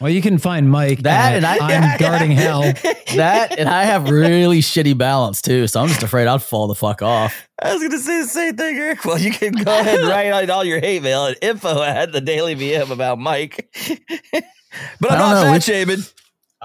well, 0.00 0.10
you 0.10 0.20
can 0.22 0.38
find 0.38 0.70
Mike. 0.70 1.00
That 1.02 1.34
and 1.36 1.46
I- 1.46 1.58
I'm 1.58 1.98
guarding 1.98 2.30
hell. 2.32 2.72
That 3.16 3.58
and 3.58 3.68
I 3.68 3.84
have 3.84 4.08
really 4.08 4.60
shitty 4.60 4.96
balance 4.96 5.42
too, 5.42 5.66
so 5.66 5.82
I'm 5.82 5.88
just 5.88 6.02
afraid 6.02 6.26
I'd 6.26 6.42
fall 6.42 6.66
the 6.66 6.74
fuck 6.74 7.02
off. 7.02 7.46
I 7.62 7.74
was 7.74 7.82
gonna 7.82 7.98
say 7.98 8.22
the 8.22 8.26
same 8.28 8.56
thing, 8.56 8.74
Eric. 8.78 9.04
Well, 9.04 9.18
you 9.18 9.30
can 9.30 9.52
go 9.52 9.78
ahead 9.78 9.98
and 10.00 10.08
write 10.08 10.28
out 10.32 10.48
all 10.48 10.64
your 10.64 10.80
hate 10.80 11.02
mail 11.02 11.26
at 11.26 11.36
info 11.44 11.82
at 11.82 12.10
the 12.12 12.22
Daily 12.22 12.56
BM 12.56 12.90
about 12.90 13.18
Mike. 13.18 13.68
but 14.32 15.10
I 15.10 15.14
I'm 15.14 15.18
don't 15.18 15.18
not 15.18 15.34
know, 15.34 15.42
fat 15.42 15.52
which- 15.52 15.62
shaming. 15.64 15.98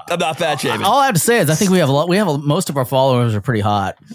I'm 0.09 0.19
not 0.19 0.38
fat 0.38 0.62
shaming. 0.62 0.83
All 0.86 1.00
I 1.00 1.07
have 1.07 1.15
to 1.15 1.19
say 1.19 1.39
is 1.39 1.50
I 1.50 1.55
think 1.55 1.69
we 1.69 1.79
have 1.79 1.89
a 1.89 1.91
lot. 1.91 2.07
We 2.07 2.15
have 2.15 2.29
a, 2.29 2.38
most 2.38 2.69
of 2.69 2.77
our 2.77 2.86
followers 2.86 3.36
are 3.36 3.41
pretty 3.41 3.59
hot. 3.62 3.97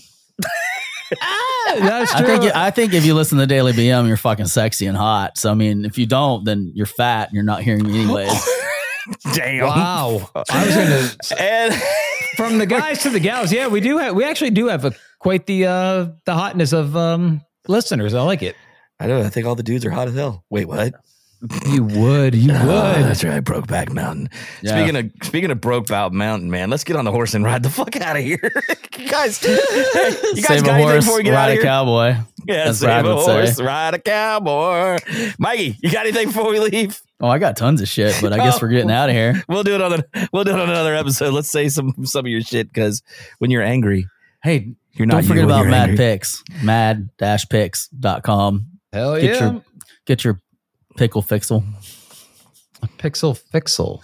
That's 1.67 2.15
I 2.15 2.23
think 2.25 2.57
I 2.57 2.71
think 2.71 2.95
if 2.95 3.05
you 3.05 3.15
listen 3.15 3.39
to 3.39 3.47
Daily 3.47 3.73
BM, 3.73 4.07
you're 4.09 4.17
fucking 4.17 4.47
sexy 4.47 4.87
and 4.87 4.97
hot. 4.97 5.39
So 5.39 5.51
I 5.51 5.55
mean, 5.55 5.85
if 5.85 5.99
you 5.99 6.07
don't, 6.07 6.45
then 6.45 6.73
you're 6.75 6.87
fat 6.87 7.29
and 7.29 7.35
you're 7.35 7.45
not 7.45 7.63
hearing 7.63 7.85
me 7.87 8.03
anyways. 8.03 8.49
Damn. 9.35 9.67
wow. 9.67 10.31
I 10.51 10.67
was 10.67 10.75
going 10.75 11.09
to 11.23 11.43
And 11.43 11.75
from 12.37 12.59
the 12.59 12.67
guys 12.67 13.03
to 13.03 13.11
the 13.11 13.21
gals. 13.21 13.53
Yeah, 13.53 13.69
we 13.69 13.81
do 13.81 13.99
have. 13.99 14.15
We 14.15 14.25
actually 14.25 14.51
do 14.51 14.69
have 14.69 14.85
a 14.85 14.93
quite 15.19 15.47
the 15.47 15.67
uh 15.67 16.07
the 16.25 16.35
hotness 16.35 16.73
of 16.73 16.97
um 16.97 17.41
listeners. 17.69 18.15
I 18.15 18.23
like 18.23 18.43
it. 18.43 18.57
I 19.01 19.07
know. 19.07 19.21
I 19.21 19.29
think 19.31 19.47
all 19.47 19.55
the 19.55 19.63
dudes 19.63 19.85
are 19.85 19.91
hot 19.91 20.09
as 20.09 20.15
hell. 20.15 20.45
Wait, 20.51 20.67
what? 20.67 20.95
You 21.67 21.85
would. 21.85 22.35
You 22.35 22.53
Oh, 22.53 22.57
would. 22.97 23.05
that's 23.05 23.25
right, 23.25 23.43
Brokeback 23.43 23.93
Mountain. 23.93 24.29
Yeah. 24.63 24.77
Speaking 24.77 24.97
of 24.97 25.27
speaking 25.27 25.51
of 25.51 25.59
Brokeback 25.59 26.13
Mountain, 26.13 26.51
man, 26.51 26.71
let's 26.71 26.85
get 26.85 26.97
on 26.97 27.05
the 27.05 27.11
horse 27.11 27.35
and 27.35 27.45
ride 27.45 27.63
the 27.63 27.71
fuck 27.71 27.97
out 27.97 28.17
of 28.17 28.23
here, 28.23 28.39
you 28.99 29.09
guys. 29.09 29.43
You 29.43 29.57
guys 29.57 30.47
Save 30.47 30.65
got 30.65 30.69
a 30.69 30.73
anything 30.75 30.89
horse, 30.89 31.05
before 31.05 31.17
we 31.17 31.23
get 31.25 31.35
out 31.35 31.49
ride 31.49 31.53
of 31.55 31.59
a 31.59 31.63
cowboy. 31.63 32.17
Yeah, 32.47 32.65
as 32.69 32.79
save 32.81 33.05
a 33.05 33.15
would 33.15 33.25
say. 33.25 33.33
horse, 33.33 33.61
ride 33.61 33.95
a 33.95 33.99
cowboy. 33.99 34.99
Mikey, 35.39 35.77
you 35.83 35.91
got 35.91 36.07
anything 36.07 36.29
before 36.29 36.51
we 36.51 36.61
leave? 36.61 37.01
Oh, 37.21 37.29
I 37.29 37.39
got 37.39 37.57
tons 37.57 37.81
of 37.81 37.89
shit, 37.89 38.17
but 38.21 38.33
I 38.33 38.37
guess 38.39 38.61
we're 38.63 38.69
getting 38.69 38.91
oh. 38.91 38.95
out 38.95 39.09
of 39.09 39.15
here. 39.15 39.43
We'll 39.49 39.63
do 39.65 39.75
it 39.75 39.81
on 39.81 39.93
a, 39.95 40.05
we'll 40.33 40.45
do 40.45 40.53
it 40.53 40.61
on 40.61 40.69
another 40.71 40.95
episode. 40.95 41.35
Let's 41.35 41.51
say 41.51 41.69
some 41.69 41.93
some 42.05 42.25
of 42.25 42.31
your 42.31 42.41
shit 42.41 42.69
because 42.73 43.03
when 43.39 43.51
you're 43.51 43.63
angry, 43.63 44.07
Hey, 44.45 44.73
you're 44.93 45.07
not. 45.07 45.15
don't 45.15 45.23
forget 45.25 45.39
you 45.43 45.45
about 45.45 45.63
you're 45.63 45.71
Mad 45.71 45.91
angry. 45.91 45.97
Picks. 46.05 46.43
Mad-picks.com. 46.63 48.67
Hell 48.93 49.21
Get 49.21 49.25
yeah. 49.35 49.41
your 49.53 49.63
get 50.07 50.25
your 50.25 50.41
pickle 50.97 51.23
fixel. 51.23 51.63
Pixel 52.99 53.41
Fixel. 53.53 54.01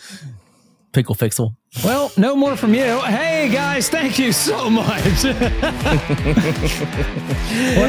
Pickle 0.93 1.15
fixel. 1.15 1.55
Well, 1.85 2.11
no 2.17 2.35
more 2.35 2.57
from 2.57 2.75
you. 2.75 2.99
Hey 3.01 3.49
guys, 3.53 3.89
thank 3.89 4.19
you 4.19 4.33
so 4.33 4.69
much. 4.71 4.89
what 4.95 5.05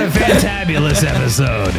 a 0.02 0.10
fantabulous 0.12 1.04
episode. 1.04 1.74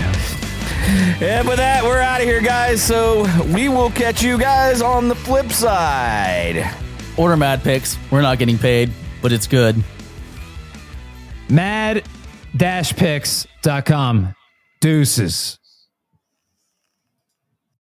And 1.23 1.47
with 1.47 1.59
that, 1.59 1.85
we're 1.85 2.01
out 2.01 2.21
of 2.21 2.27
here, 2.27 2.41
guys. 2.41 2.83
So 2.83 3.27
we 3.53 3.69
will 3.69 3.91
catch 3.91 4.23
you 4.23 4.39
guys 4.39 4.81
on 4.81 5.09
the 5.09 5.15
flip 5.15 5.53
side. 5.53 6.75
Order 7.17 7.37
Mad 7.37 7.63
Picks. 7.63 7.99
We're 8.11 8.23
not 8.23 8.39
getting 8.39 8.59
paid, 8.59 8.91
but 9.21 9.31
it's 9.31 9.47
good. 9.47 9.77
Mad-picks.com. 11.51 14.35
Deuces. 14.81 15.60